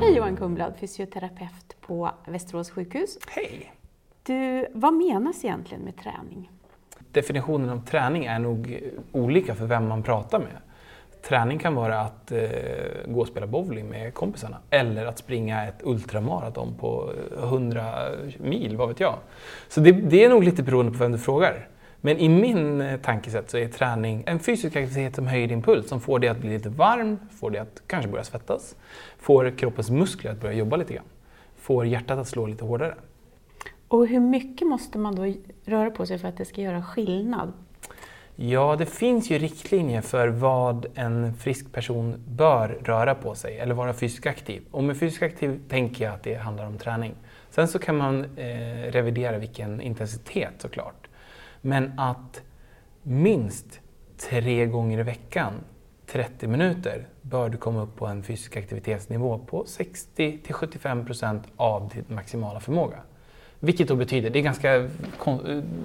Hej 0.01 0.15
Johan 0.15 0.37
Kumblad, 0.37 0.73
fysioterapeut 0.79 1.75
på 1.81 2.11
Västerås 2.27 2.69
sjukhus. 2.69 3.17
Hej! 3.27 3.73
Du, 4.23 4.67
vad 4.73 4.93
menas 4.93 5.45
egentligen 5.45 5.83
med 5.83 5.97
träning? 5.97 6.51
Definitionen 7.11 7.69
av 7.69 7.85
träning 7.85 8.25
är 8.25 8.39
nog 8.39 8.79
olika 9.11 9.55
för 9.55 9.65
vem 9.65 9.87
man 9.87 10.03
pratar 10.03 10.39
med. 10.39 10.57
Träning 11.27 11.59
kan 11.59 11.75
vara 11.75 12.01
att 12.01 12.31
eh, 12.31 12.39
gå 13.07 13.21
och 13.21 13.27
spela 13.27 13.47
bowling 13.47 13.89
med 13.89 14.13
kompisarna 14.13 14.57
eller 14.69 15.05
att 15.05 15.17
springa 15.17 15.67
ett 15.67 15.81
ultramaraton 15.83 16.75
på 16.79 17.11
100 17.37 17.83
mil, 18.37 18.77
vad 18.77 18.87
vet 18.87 18.99
jag. 18.99 19.15
Så 19.69 19.79
det, 19.79 19.91
det 19.91 20.23
är 20.23 20.29
nog 20.29 20.43
lite 20.43 20.63
beroende 20.63 20.91
på 20.91 20.97
vem 20.97 21.11
du 21.11 21.17
frågar. 21.17 21.67
Men 22.05 22.17
i 22.17 22.29
min 22.29 22.81
eh, 22.81 22.99
tankesätt 22.99 23.49
så 23.49 23.57
är 23.57 23.67
träning 23.67 24.23
en 24.27 24.39
fysisk 24.39 24.75
aktivitet 24.75 25.15
som 25.15 25.27
höjer 25.27 25.47
din 25.47 25.61
puls, 25.61 25.89
som 25.89 26.01
får 26.01 26.19
dig 26.19 26.29
att 26.29 26.37
bli 26.37 26.49
lite 26.49 26.69
varm, 26.69 27.19
får 27.31 27.51
dig 27.51 27.61
att 27.61 27.81
kanske 27.87 28.11
börja 28.11 28.23
svettas, 28.23 28.75
får 29.17 29.57
kroppens 29.57 29.89
muskler 29.89 30.31
att 30.31 30.41
börja 30.41 30.53
jobba 30.53 30.75
lite 30.75 30.93
grann, 30.93 31.05
får 31.55 31.85
hjärtat 31.85 32.19
att 32.19 32.27
slå 32.27 32.47
lite 32.47 32.65
hårdare. 32.65 32.95
Och 33.87 34.07
hur 34.07 34.19
mycket 34.19 34.67
måste 34.67 34.97
man 34.97 35.15
då 35.15 35.33
röra 35.65 35.91
på 35.91 36.05
sig 36.05 36.17
för 36.17 36.27
att 36.27 36.37
det 36.37 36.45
ska 36.45 36.61
göra 36.61 36.83
skillnad? 36.83 37.53
Ja, 38.35 38.75
det 38.75 38.85
finns 38.85 39.29
ju 39.29 39.37
riktlinjer 39.37 40.01
för 40.01 40.27
vad 40.27 40.85
en 40.95 41.33
frisk 41.33 41.71
person 41.71 42.23
bör 42.27 42.67
röra 42.67 43.15
på 43.15 43.35
sig 43.35 43.57
eller 43.57 43.75
vara 43.75 43.93
fysiskt 43.93 44.27
aktiv. 44.27 44.61
Och 44.71 44.83
med 44.83 44.97
fysiskt 44.97 45.23
aktiv 45.23 45.59
tänker 45.69 46.05
jag 46.05 46.13
att 46.13 46.23
det 46.23 46.35
handlar 46.35 46.65
om 46.65 46.77
träning. 46.77 47.15
Sen 47.49 47.67
så 47.67 47.79
kan 47.79 47.97
man 47.97 48.25
eh, 48.35 48.91
revidera 48.91 49.37
vilken 49.37 49.81
intensitet 49.81 50.53
såklart. 50.57 51.04
Men 51.65 51.99
att 51.99 52.41
minst 53.03 53.79
tre 54.17 54.65
gånger 54.65 54.99
i 54.99 55.03
veckan, 55.03 55.53
30 56.05 56.47
minuter, 56.47 57.07
bör 57.21 57.49
du 57.49 57.57
komma 57.57 57.81
upp 57.81 57.95
på 57.95 58.05
en 58.05 58.23
fysisk 58.23 58.57
aktivitetsnivå 58.57 59.37
på 59.37 59.65
60 59.65 60.39
75% 60.43 61.41
av 61.55 61.89
din 61.89 62.15
maximala 62.15 62.59
förmåga. 62.59 62.97
Vilket 63.59 63.87
då 63.87 63.95
betyder, 63.95 64.29
det 64.29 64.39
är 64.39 64.43
ganska 64.43 64.89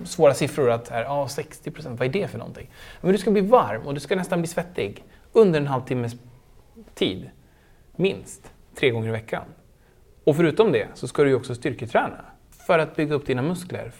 svåra 0.04 0.34
siffror 0.34 0.70
att 0.70 0.88
här, 0.88 1.02
ja, 1.02 1.26
60% 1.30 1.96
vad 1.96 2.08
är 2.08 2.12
det 2.12 2.28
för 2.28 2.38
någonting? 2.38 2.70
Men 3.00 3.12
du 3.12 3.18
ska 3.18 3.30
bli 3.30 3.40
varm 3.40 3.86
och 3.86 3.94
du 3.94 4.00
ska 4.00 4.16
nästan 4.16 4.40
bli 4.40 4.48
svettig 4.48 5.04
under 5.32 5.60
en 5.60 5.66
halvtimmes 5.66 6.16
tid. 6.94 7.30
Minst 7.96 8.52
tre 8.74 8.90
gånger 8.90 9.08
i 9.08 9.12
veckan. 9.12 9.44
Och 10.24 10.36
förutom 10.36 10.72
det 10.72 10.88
så 10.94 11.08
ska 11.08 11.24
du 11.24 11.34
också 11.34 11.54
styrketräna 11.54 12.24
för 12.66 12.78
att 12.78 12.96
bygga 12.96 13.14
upp 13.14 13.26
dina 13.26 13.42
muskler, 13.42 13.92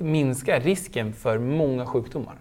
minska 0.00 0.58
risken 0.58 1.12
för 1.12 1.38
många 1.38 1.86
sjukdomar. 1.86 2.36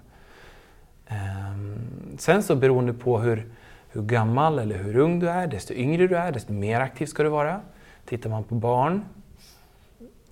Ehm, 1.08 2.18
sen 2.18 2.44
så 2.44 2.56
beroende 2.56 2.94
på 2.94 3.20
hur, 3.20 3.52
hur 3.90 4.02
gammal 4.02 4.60
eller 4.60 4.78
hur 4.78 4.98
ung 4.98 5.20
du 5.20 5.30
är, 5.30 5.48
desto 5.48 5.74
yngre 5.74 6.08
du 6.08 6.18
är, 6.18 6.32
desto 6.32 6.54
mer 6.54 6.80
aktiv 6.80 7.06
ska 7.06 7.24
du 7.24 7.30
vara. 7.30 7.62
Tittar 8.06 8.30
man 8.30 8.44
på 8.44 8.56
barn 8.56 9.06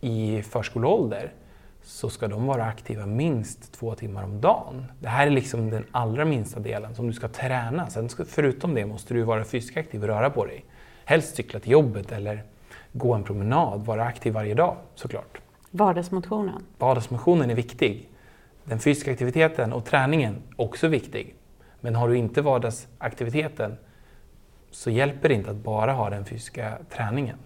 i 0.02 0.42
förskoleålder 0.42 1.34
så 1.84 2.10
ska 2.10 2.28
de 2.28 2.46
vara 2.46 2.66
aktiva 2.66 3.06
minst 3.06 3.74
två 3.74 3.96
timmar 3.96 4.24
om 4.24 4.42
dagen. 4.42 4.86
Det 5.00 5.08
här 5.08 5.28
är 5.28 5.32
liksom 5.32 5.70
den 5.70 5.86
allra 5.92 6.26
minsta 6.26 6.60
delen 6.60 6.96
som 6.96 7.08
du 7.08 7.14
ska 7.14 7.28
träna. 7.28 7.90
Sen 7.90 8.10
ska, 8.10 8.26
förutom 8.26 8.76
det 8.76 8.86
måste 8.86 9.14
du 9.14 9.22
vara 9.22 9.44
fysiskt 9.44 9.78
aktiv 9.78 10.02
och 10.02 10.08
röra 10.08 10.30
på 10.30 10.46
dig. 10.46 10.66
Helst 11.06 11.36
cykla 11.36 11.60
till 11.60 11.72
jobbet 11.72 12.12
eller 12.12 12.44
gå 12.92 13.14
en 13.14 13.24
promenad, 13.24 13.86
vara 13.86 14.04
aktiv 14.04 14.34
varje 14.34 14.54
dag 14.54 14.76
såklart. 14.96 15.40
Vardagsmotionen? 15.72 16.64
Vardagsmotionen 16.78 17.50
är 17.50 17.56
viktig. 17.56 18.10
Den 18.64 18.80
fysiska 18.80 19.12
aktiviteten 19.12 19.74
och 19.74 19.86
träningen 19.86 20.36
är 20.36 20.62
också 20.62 20.88
viktig. 20.88 21.36
Men 21.82 21.96
har 21.96 22.10
du 22.10 22.18
inte 22.18 22.42
vardagsaktiviteten 22.42 23.78
så 24.72 24.90
hjälper 24.90 25.30
det 25.30 25.36
inte 25.36 25.52
att 25.52 25.58
bara 25.58 25.94
ha 25.94 26.10
den 26.10 26.26
fysiska 26.26 26.78
träningen. 26.90 27.38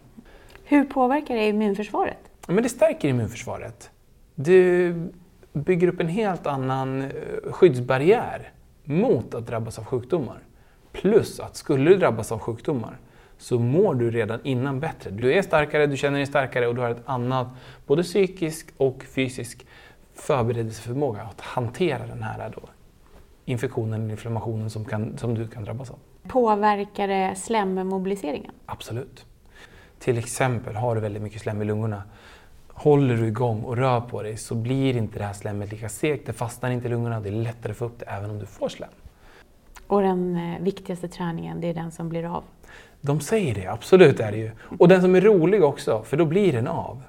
Hur 0.64 0.86
påverkar 0.86 1.36
det 1.36 1.48
immunförsvaret? 1.48 2.18
Men 2.48 2.64
det 2.64 2.70
stärker 2.70 3.08
immunförsvaret. 3.08 3.92
Du 4.36 4.94
bygger 5.54 5.88
upp 5.88 6.00
en 6.00 6.08
helt 6.08 6.48
annan 6.48 7.02
eh, 7.02 7.10
skyddsbarriär 7.52 8.52
mot 8.84 9.34
att 9.34 9.48
drabbas 9.48 9.80
av 9.80 9.86
sjukdomar. 9.86 10.40
Plus 10.92 11.40
att 11.40 11.56
skulle 11.56 11.90
du 11.90 11.98
drabbas 11.98 12.32
av 12.32 12.40
sjukdomar 12.40 12.98
så 13.44 13.60
mår 13.60 13.96
du 13.96 14.12
redan 14.12 14.40
innan 14.44 14.80
bättre. 14.80 15.12
Du 15.12 15.34
är 15.34 15.42
starkare, 15.42 15.88
du 15.88 15.98
känner 15.98 16.18
dig 16.18 16.26
starkare 16.26 16.68
och 16.68 16.76
du 16.76 16.82
har 16.82 16.90
ett 16.90 17.04
annat, 17.06 17.48
både 17.88 18.04
psykisk 18.04 18.68
och 18.78 19.04
fysisk 19.04 19.66
förberedelseförmåga 20.14 21.22
att 21.22 21.42
hantera 21.42 22.08
den 22.08 22.24
här 22.24 22.50
då, 22.56 22.62
infektionen, 23.46 24.12
inflammationen 24.12 24.70
som, 24.70 24.86
kan, 24.86 25.18
som 25.18 25.36
du 25.36 25.48
kan 25.48 25.64
drabbas 25.64 25.90
av. 25.90 26.00
Påverkar 26.28 27.08
det 27.08 27.36
slemmobiliseringen? 27.36 28.52
Absolut. 28.66 29.26
Till 30.00 30.18
exempel 30.18 30.76
har 30.76 30.96
du 30.96 31.02
väldigt 31.02 31.24
mycket 31.24 31.42
slem 31.42 31.62
i 31.62 31.66
lungorna. 31.66 32.04
Håller 32.68 33.18
du 33.18 33.28
igång 33.28 33.64
och 33.64 33.78
rör 33.78 34.02
på 34.02 34.22
dig 34.22 34.38
så 34.38 34.56
blir 34.56 34.98
inte 34.98 35.20
det 35.20 35.26
här 35.26 35.34
slemmet 35.34 35.72
lika 35.72 35.90
segt, 35.90 36.26
det 36.26 36.34
fastnar 36.34 36.70
inte 36.72 36.88
i 36.88 36.90
lungorna, 36.90 37.20
det 37.20 37.30
är 37.30 37.34
lättare 37.34 37.72
att 37.72 37.78
få 37.78 37.86
upp 37.86 38.00
det 38.00 38.06
även 38.06 38.30
om 38.30 38.40
du 38.40 38.46
får 38.46 38.70
slem. 38.70 38.90
Och 39.94 40.02
den 40.02 40.36
eh, 40.36 40.62
viktigaste 40.62 41.08
träningen, 41.08 41.62
det 41.62 41.68
är 41.68 41.74
den 41.74 41.92
som 41.92 42.10
blir 42.10 42.36
av? 42.36 42.44
De 43.02 43.20
säger 43.20 43.56
det, 43.56 43.68
absolut 43.68 44.20
är 44.20 44.32
det 44.32 44.38
ju. 44.38 44.52
Och 44.80 44.88
den 44.88 45.02
som 45.02 45.16
är 45.16 45.22
rolig 45.22 45.64
också, 45.64 46.04
för 46.04 46.18
då 46.18 46.26
blir 46.26 46.54
den 46.54 46.68
av. 46.68 47.02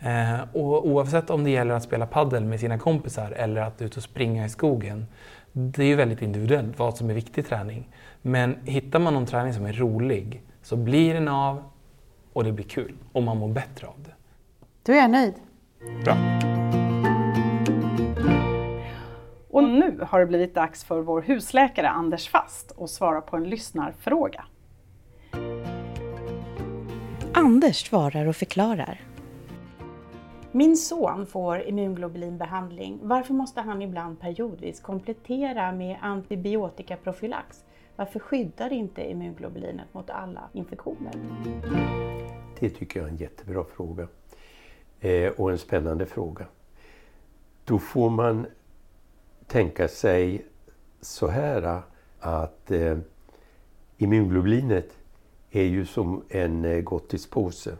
Eh, 0.00 0.40
och 0.52 0.86
oavsett 0.86 1.30
om 1.30 1.44
det 1.44 1.50
gäller 1.50 1.74
att 1.74 1.82
spela 1.82 2.06
paddel 2.06 2.44
med 2.44 2.60
sina 2.60 2.78
kompisar 2.78 3.30
eller 3.30 3.60
att 3.60 3.82
ut 3.82 3.96
och 3.96 4.02
springa 4.02 4.46
i 4.46 4.48
skogen, 4.48 5.06
det 5.52 5.82
är 5.82 5.86
ju 5.86 5.94
väldigt 5.94 6.22
individuellt 6.22 6.78
vad 6.78 6.96
som 6.96 7.10
är 7.10 7.14
viktig 7.14 7.46
träning. 7.46 7.88
Men 8.22 8.56
hittar 8.64 8.98
man 8.98 9.14
någon 9.14 9.26
träning 9.26 9.54
som 9.54 9.66
är 9.66 9.72
rolig 9.72 10.42
så 10.62 10.76
blir 10.76 11.14
den 11.14 11.28
av 11.28 11.62
och 12.32 12.44
det 12.44 12.52
blir 12.52 12.66
kul 12.66 12.94
och 13.12 13.22
man 13.22 13.36
mår 13.36 13.48
bättre 13.48 13.86
av 13.86 13.94
det. 14.04 14.12
Då 14.82 14.92
är 14.92 14.96
jag 14.96 15.10
nöjd. 15.10 15.34
Bra. 16.04 16.16
Och 19.54 19.64
nu 19.64 19.98
har 20.02 20.20
det 20.20 20.26
blivit 20.26 20.54
dags 20.54 20.84
för 20.84 21.00
vår 21.00 21.22
husläkare 21.22 21.88
Anders 21.88 22.28
Fast 22.28 22.78
att 22.78 22.90
svara 22.90 23.20
på 23.20 23.36
en 23.36 23.44
lyssnarfråga. 23.44 24.44
Anders 27.32 27.88
svarar 27.88 28.26
och 28.26 28.36
förklarar. 28.36 29.00
Min 30.52 30.76
son 30.76 31.26
får 31.26 31.60
immunglobulinbehandling. 31.60 32.98
Varför 33.02 33.34
måste 33.34 33.60
han 33.60 33.82
ibland 33.82 34.20
periodvis 34.20 34.80
komplettera 34.80 35.72
med 35.72 35.96
antibiotikaprofylax? 36.00 37.64
Varför 37.96 38.20
skyddar 38.20 38.72
inte 38.72 39.10
immunglobulinet 39.10 39.94
mot 39.94 40.10
alla 40.10 40.48
infektioner? 40.52 41.12
Det 42.60 42.70
tycker 42.70 43.00
jag 43.00 43.08
är 43.08 43.12
en 43.12 43.18
jättebra 43.18 43.64
fråga. 43.76 44.08
Eh, 45.00 45.32
och 45.32 45.50
en 45.50 45.58
spännande 45.58 46.06
fråga. 46.06 46.46
Då 47.64 47.78
får 47.78 48.10
man 48.10 48.46
tänka 49.46 49.88
sig 49.88 50.46
så 51.00 51.26
här 51.26 51.62
eh, 51.62 51.80
att 52.20 52.70
eh, 52.70 52.98
immunglobulinet 53.98 54.98
är 55.50 55.62
ju 55.62 55.86
som 55.86 56.22
en 56.28 56.64
eh, 56.64 56.80
gottispåse. 56.80 57.76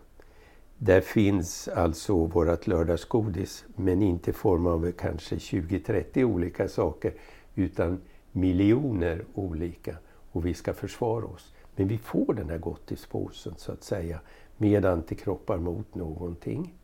Där 0.79 1.01
finns 1.01 1.69
alltså 1.69 2.27
vårt 2.27 2.67
lördagsgodis 2.67 3.65
men 3.77 4.03
inte 4.03 4.31
i 4.31 4.35
form 4.35 4.67
av 4.67 4.93
kanske 4.93 5.37
20-30 5.37 6.25
olika 6.25 6.69
saker 6.69 7.15
utan 7.55 8.01
miljoner 8.33 9.25
olika 9.35 9.97
och 10.33 10.47
vi 10.47 10.55
ska 10.55 10.75
försvara 10.75 11.25
oss. 11.25 11.55
Men 11.77 11.89
vi 11.89 11.99
får 11.99 12.35
den 12.35 12.51
här 12.51 12.59
gottispåsen 12.59 13.55
så 13.57 13.73
att 13.73 13.85
säga 13.85 14.21
med 14.57 14.85
antikroppar 14.85 15.59
mot 15.59 15.95
någonting. 15.95 16.75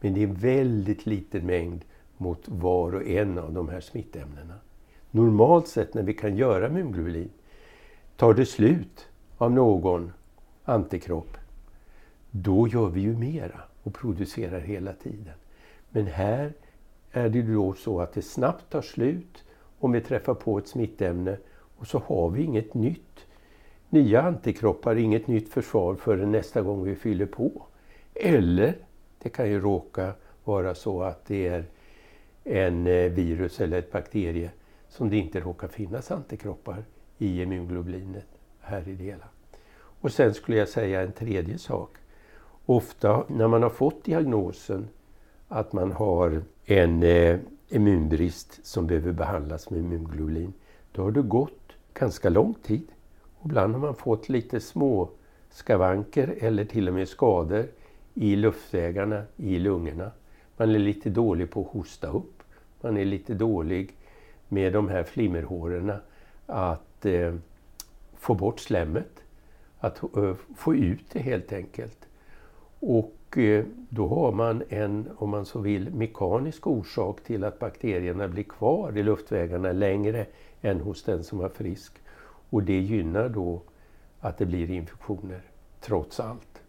Men 0.00 0.14
det 0.14 0.20
är 0.22 0.26
en 0.28 0.34
väldigt 0.34 1.06
liten 1.06 1.46
mängd 1.46 1.84
mot 2.20 2.48
var 2.48 2.94
och 2.94 3.06
en 3.06 3.38
av 3.38 3.52
de 3.52 3.68
här 3.68 3.80
smittämnena. 3.80 4.54
Normalt 5.10 5.68
sett 5.68 5.94
när 5.94 6.02
vi 6.02 6.14
kan 6.14 6.36
göra 6.36 6.66
immunglobulin 6.66 7.30
tar 8.16 8.34
det 8.34 8.46
slut 8.46 9.08
av 9.38 9.52
någon 9.52 10.12
antikropp, 10.64 11.36
då 12.30 12.68
gör 12.68 12.88
vi 12.88 13.00
ju 13.00 13.16
mera 13.16 13.60
och 13.82 13.94
producerar 13.94 14.60
hela 14.60 14.92
tiden. 14.92 15.34
Men 15.90 16.06
här 16.06 16.52
är 17.12 17.28
det 17.28 17.42
då 17.42 17.72
så 17.72 18.00
att 18.00 18.12
det 18.12 18.22
snabbt 18.22 18.70
tar 18.70 18.82
slut 18.82 19.44
om 19.78 19.92
vi 19.92 20.00
träffar 20.00 20.34
på 20.34 20.58
ett 20.58 20.68
smittämne 20.68 21.36
och 21.76 21.86
så 21.86 21.98
har 21.98 22.30
vi 22.30 22.42
inget 22.42 22.74
nytt, 22.74 23.26
nya 23.88 24.22
antikroppar, 24.22 24.96
inget 24.96 25.26
nytt 25.26 25.48
försvar 25.48 25.94
förrän 25.94 26.32
nästa 26.32 26.62
gång 26.62 26.84
vi 26.84 26.94
fyller 26.96 27.26
på. 27.26 27.62
Eller 28.14 28.76
det 29.22 29.28
kan 29.28 29.48
ju 29.48 29.60
råka 29.60 30.12
vara 30.44 30.74
så 30.74 31.02
att 31.02 31.26
det 31.26 31.48
är 31.48 31.64
en 32.50 32.86
eh, 32.86 33.10
virus 33.10 33.60
eller 33.60 33.78
ett 33.78 33.92
bakterie 33.92 34.50
som 34.88 35.10
det 35.10 35.16
inte 35.16 35.40
råkar 35.40 35.68
finnas 35.68 36.10
antikroppar 36.10 36.84
i 37.18 37.42
immunglobulinet 37.42 38.26
här 38.60 38.88
i 38.88 38.94
det 38.94 39.04
hela. 39.04 39.24
Och 39.72 40.12
sen 40.12 40.34
skulle 40.34 40.58
jag 40.58 40.68
säga 40.68 41.02
en 41.02 41.12
tredje 41.12 41.58
sak. 41.58 41.96
Ofta 42.66 43.24
när 43.28 43.48
man 43.48 43.62
har 43.62 43.70
fått 43.70 44.04
diagnosen 44.04 44.88
att 45.48 45.72
man 45.72 45.92
har 45.92 46.42
en 46.64 47.02
eh, 47.02 47.38
immunbrist 47.68 48.66
som 48.66 48.86
behöver 48.86 49.12
behandlas 49.12 49.70
med 49.70 49.80
immunglobulin, 49.80 50.52
då 50.92 51.02
har 51.02 51.10
det 51.10 51.22
gått 51.22 51.72
ganska 51.94 52.28
lång 52.28 52.54
tid. 52.54 52.86
Och 53.38 53.46
ibland 53.46 53.74
har 53.74 53.80
man 53.80 53.94
fått 53.94 54.28
lite 54.28 54.60
små 54.60 55.10
skavanker 55.50 56.34
eller 56.38 56.64
till 56.64 56.88
och 56.88 56.94
med 56.94 57.08
skador 57.08 57.66
i 58.14 58.36
luftvägarna, 58.36 59.22
i 59.36 59.58
lungorna. 59.58 60.10
Man 60.56 60.70
är 60.70 60.78
lite 60.78 61.10
dålig 61.10 61.50
på 61.50 61.60
att 61.60 61.66
hosta 61.66 62.08
upp. 62.08 62.39
Man 62.80 62.96
är 62.96 63.04
lite 63.04 63.34
dålig 63.34 63.96
med 64.48 64.72
de 64.72 64.88
här 64.88 65.02
flimmerhåren 65.02 65.92
att 66.46 67.06
eh, 67.06 67.34
få 68.18 68.34
bort 68.34 68.60
slemmet. 68.60 69.22
Att 69.78 70.02
eh, 70.16 70.34
få 70.56 70.74
ut 70.74 71.04
det 71.12 71.18
helt 71.18 71.52
enkelt. 71.52 72.08
Och 72.80 73.38
eh, 73.38 73.64
då 73.88 74.08
har 74.08 74.32
man 74.32 74.62
en, 74.68 75.08
om 75.16 75.30
man 75.30 75.46
så 75.46 75.58
vill, 75.58 75.94
mekanisk 75.94 76.66
orsak 76.66 77.20
till 77.20 77.44
att 77.44 77.58
bakterierna 77.58 78.28
blir 78.28 78.42
kvar 78.44 78.98
i 78.98 79.02
luftvägarna 79.02 79.72
längre 79.72 80.26
än 80.62 80.80
hos 80.80 81.02
den 81.02 81.24
som 81.24 81.38
var 81.38 81.48
frisk. 81.48 81.92
Och 82.50 82.62
det 82.62 82.78
gynnar 82.78 83.28
då 83.28 83.62
att 84.20 84.38
det 84.38 84.46
blir 84.46 84.70
infektioner, 84.70 85.40
trots 85.80 86.20
allt. 86.20 86.62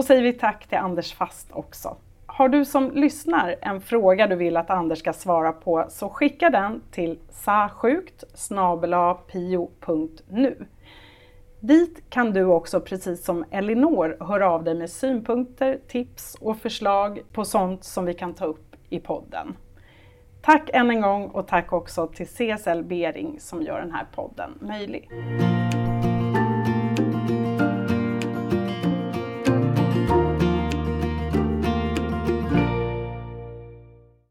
Då 0.00 0.04
säger 0.04 0.22
vi 0.22 0.32
tack 0.32 0.66
till 0.66 0.78
Anders 0.78 1.14
Fast 1.14 1.52
också. 1.52 1.96
Har 2.26 2.48
du 2.48 2.64
som 2.64 2.90
lyssnar 2.90 3.56
en 3.60 3.80
fråga 3.80 4.26
du 4.26 4.36
vill 4.36 4.56
att 4.56 4.70
Anders 4.70 4.98
ska 4.98 5.12
svara 5.12 5.52
på 5.52 5.86
så 5.88 6.08
skicka 6.08 6.50
den 6.50 6.82
till 6.90 7.18
sasjukt 7.30 8.24
pio.nu. 9.32 10.66
Dit 11.60 12.10
kan 12.10 12.32
du 12.32 12.44
också, 12.44 12.80
precis 12.80 13.24
som 13.24 13.44
Elinor, 13.50 14.16
höra 14.20 14.50
av 14.50 14.64
dig 14.64 14.74
med 14.74 14.90
synpunkter, 14.90 15.78
tips 15.88 16.36
och 16.40 16.56
förslag 16.56 17.20
på 17.32 17.44
sånt 17.44 17.84
som 17.84 18.04
vi 18.04 18.14
kan 18.14 18.34
ta 18.34 18.44
upp 18.44 18.76
i 18.88 19.00
podden. 19.00 19.56
Tack 20.42 20.70
än 20.72 20.90
en 20.90 21.00
gång 21.00 21.28
och 21.28 21.48
tack 21.48 21.72
också 21.72 22.06
till 22.06 22.26
CSL 22.26 22.82
Bering 22.82 23.40
som 23.40 23.62
gör 23.62 23.80
den 23.80 23.92
här 23.92 24.06
podden 24.14 24.50
möjlig. 24.60 25.10